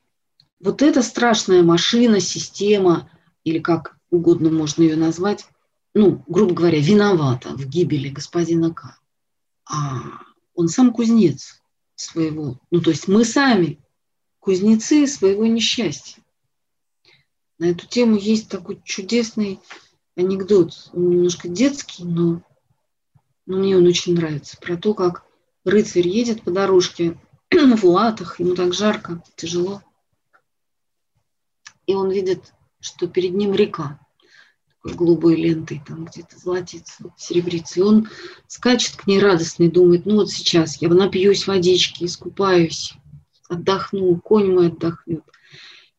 [0.59, 3.09] вот эта страшная машина, система,
[3.45, 5.45] или как угодно можно ее назвать,
[5.93, 8.97] ну, грубо говоря, виновата в гибели господина К.
[9.65, 10.01] А
[10.53, 11.61] он сам кузнец
[11.95, 12.59] своего.
[12.71, 13.79] Ну, то есть мы сами
[14.39, 16.21] кузнецы своего несчастья.
[17.59, 19.59] На эту тему есть такой чудесный
[20.15, 20.89] анекдот.
[20.93, 22.41] Он немножко детский, но,
[23.45, 24.57] но мне он очень нравится.
[24.57, 25.25] Про то, как
[25.63, 27.19] рыцарь едет по дорожке
[27.51, 29.83] в латах, ему так жарко, тяжело.
[31.85, 33.99] И он видит, что перед ним река
[34.81, 37.79] такой голубой лентой, там где-то золотится, серебрится.
[37.79, 38.09] И он
[38.47, 42.93] скачет к ней радостный, думает, ну вот сейчас я напьюсь водички, искупаюсь,
[43.47, 45.23] отдохну, конь мой отдохнет.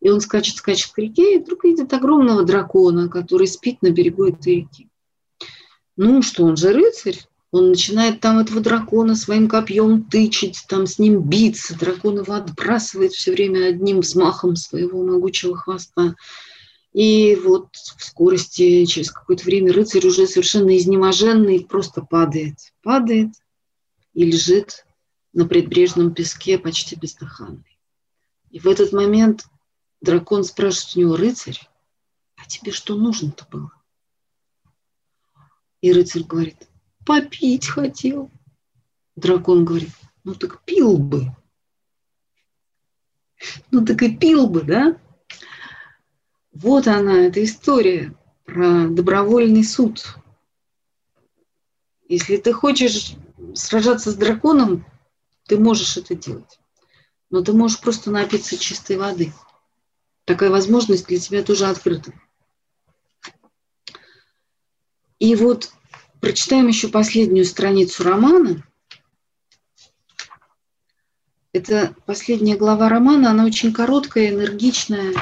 [0.01, 4.24] И он скачет, скачет к реке, и вдруг видит огромного дракона, который спит на берегу
[4.24, 4.89] этой реки.
[5.97, 7.20] Ну что, он же рыцарь,
[7.53, 11.78] он начинает там этого дракона своим копьем тычить, там с ним биться.
[11.78, 16.16] Дракон его отбрасывает все время одним взмахом своего могучего хвоста.
[16.93, 22.59] И вот в скорости, через какое-то время рыцарь уже совершенно изнеможенный просто падает.
[22.82, 23.32] Падает
[24.12, 24.84] и лежит
[25.32, 27.78] на предбрежном песке почти бездыханный.
[28.51, 29.47] И в этот момент
[30.03, 31.59] дракон спрашивает у него, рыцарь,
[32.36, 33.72] а тебе что нужно-то было?
[35.80, 36.68] И рыцарь говорит,
[37.07, 38.30] попить хотел.
[39.16, 39.90] Дракон говорит,
[40.24, 41.34] ну так пил бы.
[43.70, 44.99] Ну так и пил бы, да?
[46.53, 50.16] Вот она, эта история про добровольный суд.
[52.09, 53.14] Если ты хочешь
[53.55, 54.84] сражаться с драконом,
[55.46, 56.61] ты можешь это делать.
[57.30, 59.32] Но ты можешь просто напиться чистой воды.
[60.26, 62.12] Такая возможность для тебя тоже открыта.
[65.18, 65.72] И вот
[66.20, 68.62] прочитаем еще последнюю страницу романа.
[71.53, 75.14] Это последняя глава романа, она очень короткая, энергичная,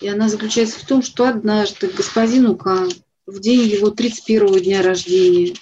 [0.00, 2.88] и она заключается в том, что однажды господину К
[3.26, 5.54] в день его 31 дня рождения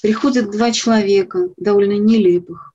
[0.00, 2.72] приходят два человека, довольно нелепых,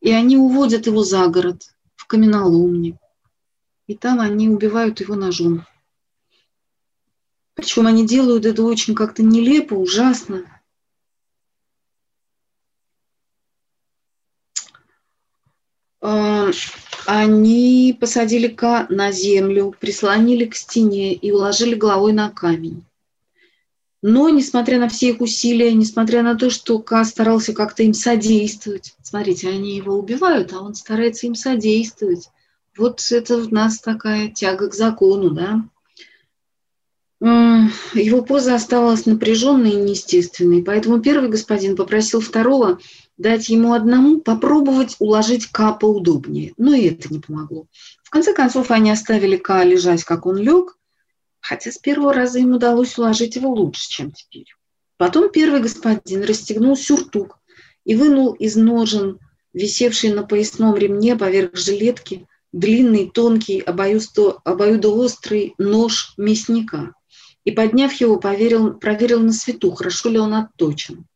[0.00, 1.62] и они уводят его за город,
[1.94, 2.98] в каменоломни.
[3.86, 5.66] И там они убивают его ножом.
[7.54, 10.44] Причем они делают это очень как-то нелепо, ужасно.
[16.00, 16.50] А,
[17.06, 22.84] они посадили Ка на землю, прислонили к стене и уложили головой на камень.
[24.02, 28.94] Но, несмотря на все их усилия, несмотря на то, что Ка старался как-то им содействовать,
[29.02, 32.28] смотрите, они его убивают, а он старается им содействовать.
[32.76, 35.62] Вот это у нас такая тяга к закону, да.
[37.20, 42.80] Его поза оставалась напряженной и неестественной, поэтому первый господин попросил второго
[43.16, 46.54] дать ему одному попробовать уложить К поудобнее.
[46.56, 47.66] Но и это не помогло.
[48.02, 50.78] В конце концов, они оставили К лежать, как он лег,
[51.40, 54.46] хотя с первого раза им удалось уложить его лучше, чем теперь.
[54.96, 57.38] Потом первый господин расстегнул сюртук
[57.84, 59.18] и вынул из ножен,
[59.52, 66.94] висевший на поясном ремне поверх жилетки, длинный, тонкий, обоюдоострый нож мясника.
[67.44, 71.06] И, подняв его, поверил, проверил на свету, хорошо ли он отточен.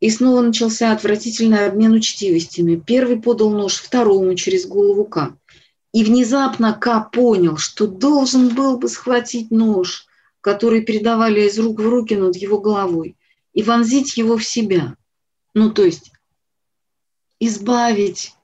[0.00, 2.76] И снова начался отвратительный обмен учтивостями.
[2.76, 5.36] Первый подал нож второму через голову К.
[5.92, 10.06] И внезапно К понял, что должен был бы схватить нож,
[10.42, 13.16] который передавали из рук в руки над его головой,
[13.54, 14.96] и вонзить его в себя.
[15.54, 16.12] Ну, то есть
[17.40, 18.34] избавить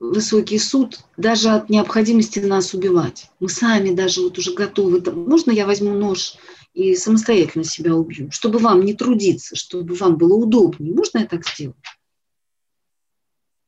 [0.00, 3.30] высокий суд даже от необходимости нас убивать.
[3.40, 5.00] Мы сами даже вот уже готовы.
[5.10, 6.36] Можно я возьму нож
[6.78, 10.94] и самостоятельно себя убью, чтобы вам не трудиться, чтобы вам было удобнее.
[10.94, 11.76] Можно я так сделать?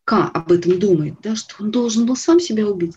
[0.04, 2.94] К об этом думает, да, что он должен был сам себя убить.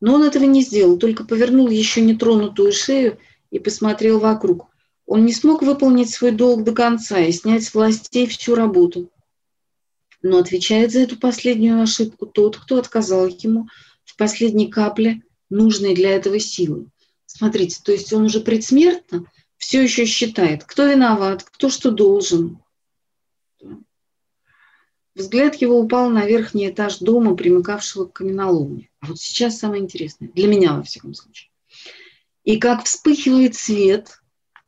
[0.00, 3.18] Но он этого не сделал, только повернул еще нетронутую шею
[3.50, 4.68] и посмотрел вокруг.
[5.04, 9.10] Он не смог выполнить свой долг до конца и снять с властей всю работу.
[10.22, 13.66] Но отвечает за эту последнюю ошибку тот, кто отказал ему
[14.04, 16.86] в последней капле нужной для этого силы.
[17.26, 19.26] Смотрите, то есть он уже предсмертно
[19.56, 22.58] все еще считает, кто виноват, кто что должен.
[25.14, 28.90] Взгляд его упал на верхний этаж дома, примыкавшего к каменоломне.
[29.00, 31.50] А вот сейчас самое интересное, для меня во всяком случае.
[32.44, 34.20] И как вспыхивает свет,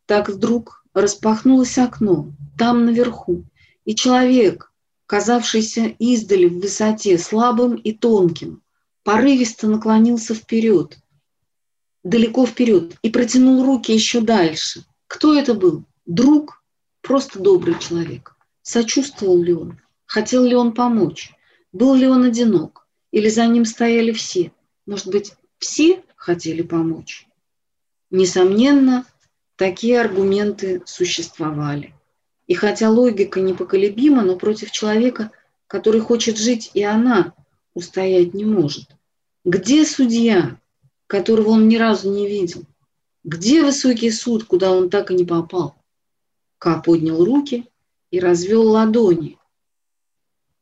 [0.06, 3.44] так вдруг распахнулось окно, там наверху,
[3.84, 4.72] и человек,
[5.06, 8.62] казавшийся издали в высоте слабым и тонким,
[9.04, 10.98] порывисто наклонился вперед,
[12.08, 14.84] далеко вперед и протянул руки еще дальше.
[15.06, 15.84] Кто это был?
[16.06, 16.62] Друг?
[17.02, 18.34] Просто добрый человек.
[18.62, 19.80] Сочувствовал ли он?
[20.06, 21.32] Хотел ли он помочь?
[21.72, 22.86] Был ли он одинок?
[23.10, 24.52] Или за ним стояли все?
[24.86, 27.26] Может быть, все хотели помочь?
[28.10, 29.04] Несомненно,
[29.56, 31.94] такие аргументы существовали.
[32.46, 35.30] И хотя логика непоколебима, но против человека,
[35.66, 37.34] который хочет жить, и она
[37.74, 38.88] устоять не может.
[39.44, 40.58] Где судья,
[41.08, 42.62] которого он ни разу не видел?
[43.24, 45.74] Где высокий суд, куда он так и не попал?
[46.58, 47.68] Ка поднял руки
[48.12, 49.38] и развел ладони.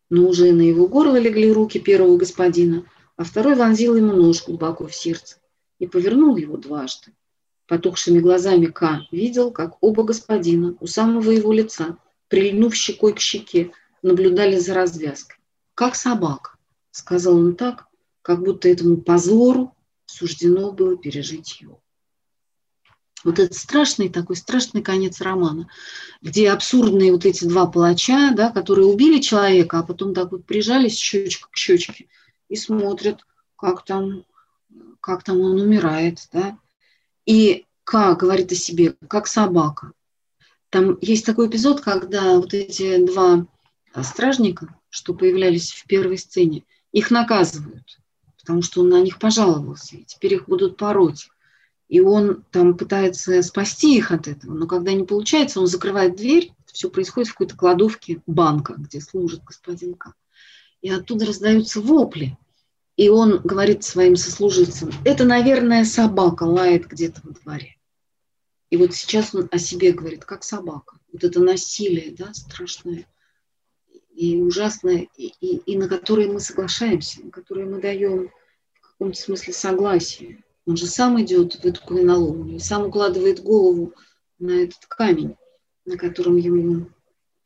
[0.08, 2.84] Но уже на его горло легли руки первого господина,
[3.16, 5.36] а второй вонзил ему нож глубоко в сердце
[5.78, 7.12] и повернул его дважды.
[7.66, 13.72] Потухшими глазами К видел, как оба господина у самого его лица, прильнув щекой к щеке,
[14.02, 15.38] наблюдали за развязкой.
[15.74, 16.52] «Как собака»,—
[16.92, 17.88] сказал он так,
[18.22, 19.75] как будто этому позору
[20.06, 21.82] суждено было пережить его.
[23.24, 25.68] Вот этот страшный такой страшный конец романа,
[26.22, 30.96] где абсурдные вот эти два палача, да, которые убили человека, а потом так вот прижались
[30.96, 32.08] щечка к щечке
[32.48, 33.26] и смотрят,
[33.56, 34.24] как там,
[35.00, 36.58] как там он умирает, да,
[37.24, 39.92] и К говорит о себе, как собака.
[40.70, 43.46] Там есть такой эпизод, когда вот эти два
[44.02, 47.98] стражника, что появлялись в первой сцене, их наказывают,
[48.46, 51.28] потому что он на них пожаловался, и теперь их будут пороть.
[51.88, 56.52] И он там пытается спасти их от этого, но когда не получается, он закрывает дверь,
[56.72, 60.14] все происходит в какой-то кладовке банка, где служит господин К.
[60.80, 62.38] И оттуда раздаются вопли.
[62.96, 67.76] И он говорит своим сослуживцам, это, наверное, собака лает где-то во дворе.
[68.70, 70.98] И вот сейчас он о себе говорит, как собака.
[71.12, 73.06] Вот это насилие, да, страшное
[74.16, 78.30] и ужасное, и, и, и на которое мы соглашаемся, на которое мы даем
[78.96, 80.44] в каком-то смысле согласие.
[80.66, 83.92] Он же сам идет в эту каменоломню, сам укладывает голову
[84.38, 85.36] на этот камень,
[85.84, 86.88] на котором ему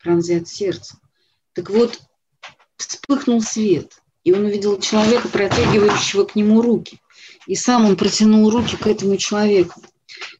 [0.02, 0.98] пронзят сердце.
[1.52, 2.00] Так вот,
[2.76, 7.00] вспыхнул свет– и он увидел человека, протягивающего к нему руки.
[7.46, 9.80] И сам он протянул руки к этому человеку.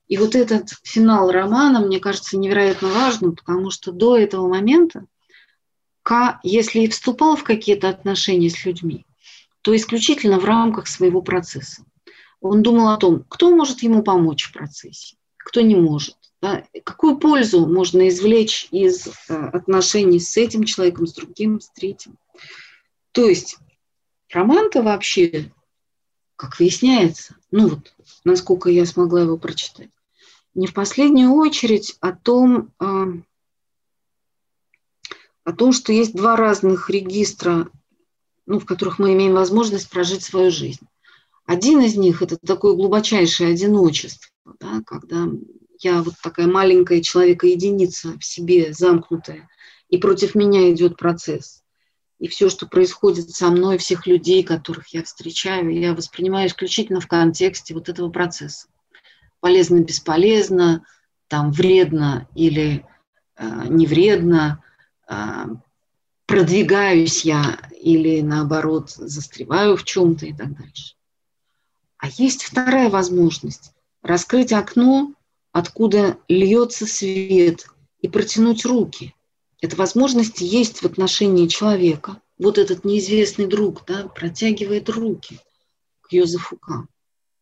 [0.08, 5.06] И вот этот финал романа, мне кажется, невероятно важным, потому что до этого момента
[6.02, 9.06] К, если и вступал в какие-то отношения с людьми,
[9.62, 11.84] то исключительно в рамках своего процесса.
[12.40, 16.16] Он думал о том, кто может ему помочь в процессе, кто не может.
[16.40, 22.16] Да, какую пользу можно извлечь из э, отношений с этим человеком, с другим, с третьим.
[23.12, 23.58] То есть
[24.32, 25.52] Роман-то вообще,
[26.36, 29.90] как выясняется, ну вот, насколько я смогла его прочитать,
[30.54, 33.08] не в последнюю очередь о том, а,
[35.44, 37.68] о том, что есть два разных регистра,
[38.50, 40.84] ну, в которых мы имеем возможность прожить свою жизнь.
[41.46, 44.28] Один из них– это такое глубочайшее одиночество,
[44.58, 45.28] да, когда
[45.78, 49.48] я вот такая маленькая человека-единица в себе замкнутая,
[49.88, 51.62] и против меня идет процесс.
[52.18, 57.06] И все, что происходит со мной, всех людей, которых я встречаю, я воспринимаю исключительно в
[57.06, 58.66] контексте вот этого процесса.
[59.38, 60.84] Полезно, бесполезно,
[61.28, 62.84] там вредно или
[63.36, 64.64] э, не вредно,
[65.08, 65.44] э,
[66.30, 70.94] продвигаюсь я или наоборот застреваю в чем-то и так дальше.
[71.98, 75.12] А есть вторая возможность– раскрыть окно,
[75.50, 77.66] откуда льется свет,
[78.00, 79.14] и протянуть руки–
[79.60, 82.22] эта возможность есть в отношении человека.
[82.38, 85.38] Вот этот неизвестный друг да, протягивает руки
[86.00, 86.86] к Йозефу К.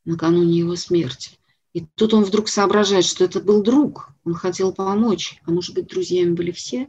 [0.05, 1.33] накануне его смерти.
[1.75, 5.41] И тут он вдруг соображает, что это был друг, он хотел помочь.
[5.45, 6.89] А может быть, друзьями были все?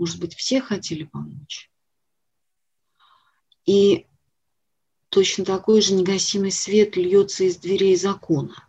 [0.00, 1.70] Может быть, все хотели помочь?
[3.66, 4.06] И
[5.10, 8.66] точно такой же негасимый свет льется из дверей закона.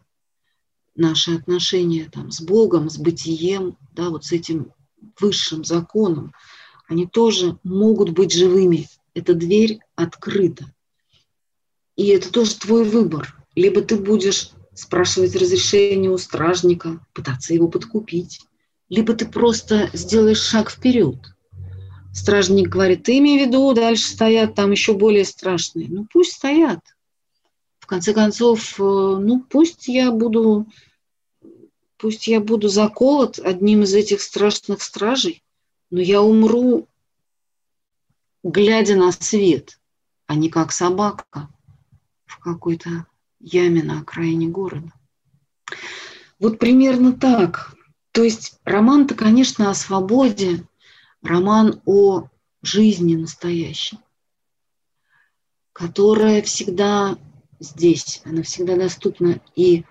[0.93, 4.73] Наши отношения там, с Богом, с бытием, да, вот с этим
[5.21, 6.33] высшим законом,
[6.89, 8.89] они тоже могут быть живыми.
[9.13, 10.65] Эта дверь открыта.
[11.95, 13.41] И это тоже твой выбор.
[13.55, 18.41] Либо ты будешь спрашивать разрешение у стражника, пытаться его подкупить,
[18.91, 21.15] либо ты просто сделаешь шаг вперед.
[22.13, 25.87] Стражник говорит, ты имей в виду, дальше стоят там еще более страшные.
[25.87, 26.81] Ну пусть стоят.
[27.79, 30.67] В конце концов, э, ну пусть я буду
[31.97, 35.43] Пусть я буду заколот одним из этих страшных стражей,
[35.91, 36.87] но я умру,
[38.43, 39.79] глядя на свет,
[40.25, 41.47] а не как собака
[42.25, 43.05] в какой-то
[43.39, 44.91] яме на окраине города.
[46.39, 47.75] Вот примерно так.
[48.11, 50.67] То есть роман-то, конечно, о свободе,
[51.21, 52.27] роман о
[52.61, 53.99] жизни настоящей,
[55.73, 57.17] которая всегда
[57.59, 59.85] здесь, она всегда доступна и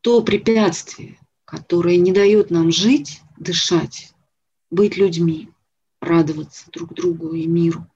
[0.00, 4.14] то препятствие, которое не дает нам жить, дышать,
[4.70, 5.50] быть людьми,
[6.00, 7.86] радоваться друг другу и миру,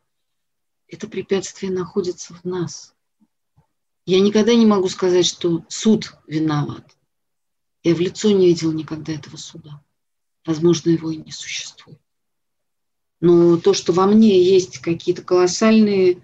[0.89, 2.95] это препятствие находится в нас.
[4.05, 6.97] Я никогда не могу сказать, что суд виноват.
[7.83, 9.83] Я в лицо не видел никогда этого суда.
[10.47, 11.99] Возможно, его и не существует.
[13.21, 16.23] Но то, что во мне есть какие-то колоссальные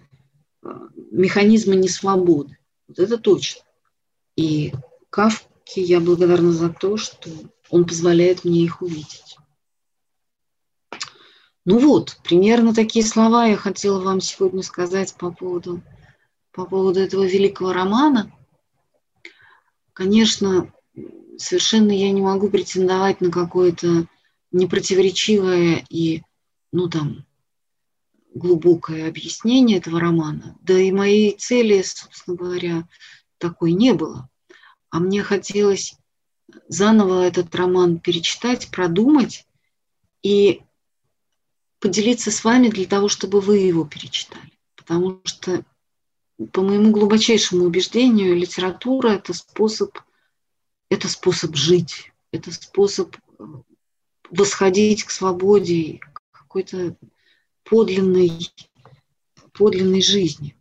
[0.62, 0.68] э,
[1.12, 2.58] механизмы несвободы,
[2.88, 3.62] вот это точно.
[4.36, 4.72] И
[5.10, 7.30] Каф я благодарна за то, что
[7.70, 9.36] он позволяет мне их увидеть.
[11.64, 15.82] Ну вот, примерно такие слова я хотела вам сегодня сказать по поводу,
[16.50, 18.32] по поводу этого великого романа.
[19.92, 20.72] Конечно,
[21.36, 24.06] совершенно я не могу претендовать на какое-то
[24.52, 26.22] непротиворечивое и,
[26.72, 27.24] ну там,
[28.34, 30.56] глубокое объяснение этого романа.
[30.62, 32.88] Да и моей цели, собственно говоря,
[33.38, 34.28] такой не было.
[34.90, 35.94] А мне хотелось
[36.68, 39.46] заново этот роман перечитать, продумать
[40.22, 40.62] и
[41.80, 44.52] поделиться с вами для того, чтобы вы его перечитали.
[44.74, 45.64] Потому что,
[46.52, 49.96] по моему глубочайшему убеждению, литература– это способ,
[50.90, 53.44] это способ жить, это способ э,
[54.30, 56.96] восходить к свободе, к какой-то
[57.64, 58.50] подлинной,
[59.52, 60.58] подлинной жизни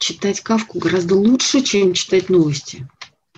[0.00, 2.88] читать Кавку гораздо лучше, чем читать новости.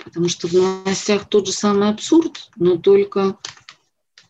[0.02, 3.36] Потому что в новостях тот же самый абсурд, но только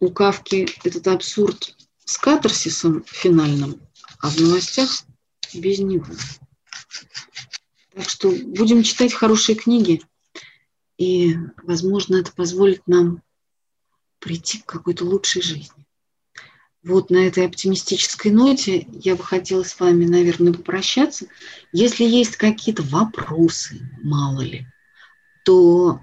[0.00, 3.80] у Кавки этот абсурд с катарсисом финальным,
[4.18, 5.04] а в новостях
[5.54, 6.06] без него.
[7.94, 10.02] Так что будем читать хорошие книги,
[10.96, 13.22] и, возможно, это позволит нам
[14.18, 15.84] прийти к какой-то лучшей жизни.
[16.82, 21.26] Вот на этой оптимистической ноте я бы хотела с вами, наверное, попрощаться.
[21.72, 24.66] Если есть какие-то вопросы, мало ли,
[25.44, 26.00] то,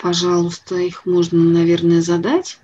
[0.00, 2.58] пожалуйста, их можно, наверное, задать.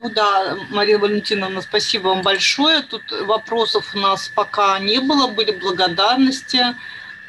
[0.00, 2.82] Ну да, Мария Валентиновна, спасибо вам большое.
[2.82, 6.76] Тут вопросов у нас пока не было, были благодарности.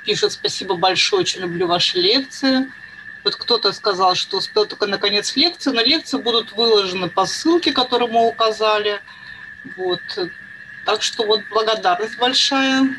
[0.06, 2.72] Пишет спасибо большое, очень люблю ваши лекции.
[3.24, 7.72] Вот кто-то сказал, что успел только на конец лекции, но лекции будут выложены по ссылке,
[7.72, 9.02] которую мы указали.
[9.76, 10.02] Вот.
[10.86, 12.96] Так что вот благодарность большая.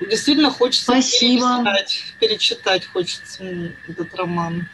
[0.00, 1.62] Действительно хочется Спасибо.
[1.62, 3.44] перечитать, перечитать хочется
[3.86, 4.66] этот роман.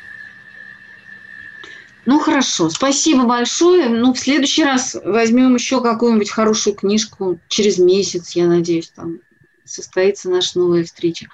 [2.06, 3.88] Ну хорошо, спасибо большое.
[3.88, 9.20] Ну, в следующий раз возьмем еще какую-нибудь хорошую книжку через месяц, я надеюсь, там
[9.64, 11.28] состоится наша новая встреча.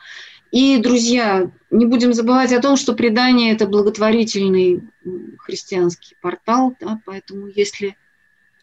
[0.50, 4.82] И, друзья, не будем забывать о том, что предание– это благотворительный
[5.38, 7.96] христианский портал, да, поэтому если,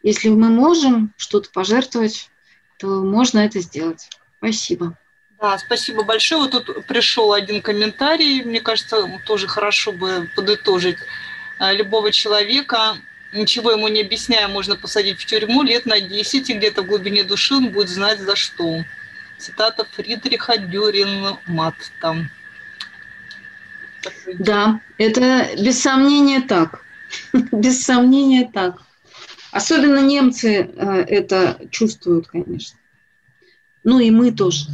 [0.01, 2.29] если мы можем что-то пожертвовать,
[2.79, 4.09] то можно это сделать.
[4.37, 4.97] Спасибо.
[5.39, 6.41] А, спасибо большое.
[6.41, 10.97] Вот тут пришел один комментарий, мне кажется, тоже хорошо бы подытожить.
[11.63, 12.97] А, любого человека,
[13.31, 17.23] ничего ему не объясняя, можно посадить в тюрьму лет на 10, и где-то в глубине
[17.23, 18.83] души он будет знать за что.
[19.37, 22.29] Цитата Фридриха Дюрин Мат там.
[24.39, 26.83] Да, это без сомнения так.
[27.53, 28.81] Без сомнения так.
[29.53, 32.77] Особенно немцы э, это чувствуют, конечно.
[33.85, 34.65] Ну и мы тоже.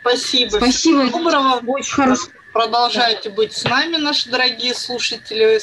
[0.00, 0.56] Спасибо.
[0.56, 1.10] Спасибо.
[1.12, 1.62] Доброго.
[1.64, 2.26] Очень хорошо.
[2.56, 5.60] Продолжайте быть с нами, наши дорогие слушатели.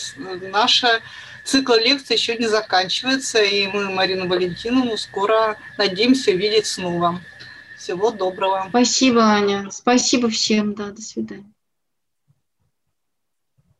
[0.51, 1.01] Наша
[1.43, 7.19] цикл лекций еще не заканчивается, и мы Марину Валентиновну скоро надеемся увидеть снова.
[7.79, 8.67] Всего доброго.
[8.69, 9.71] Спасибо, Аня.
[9.71, 10.75] Спасибо всем.
[10.75, 11.52] Да, до свидания.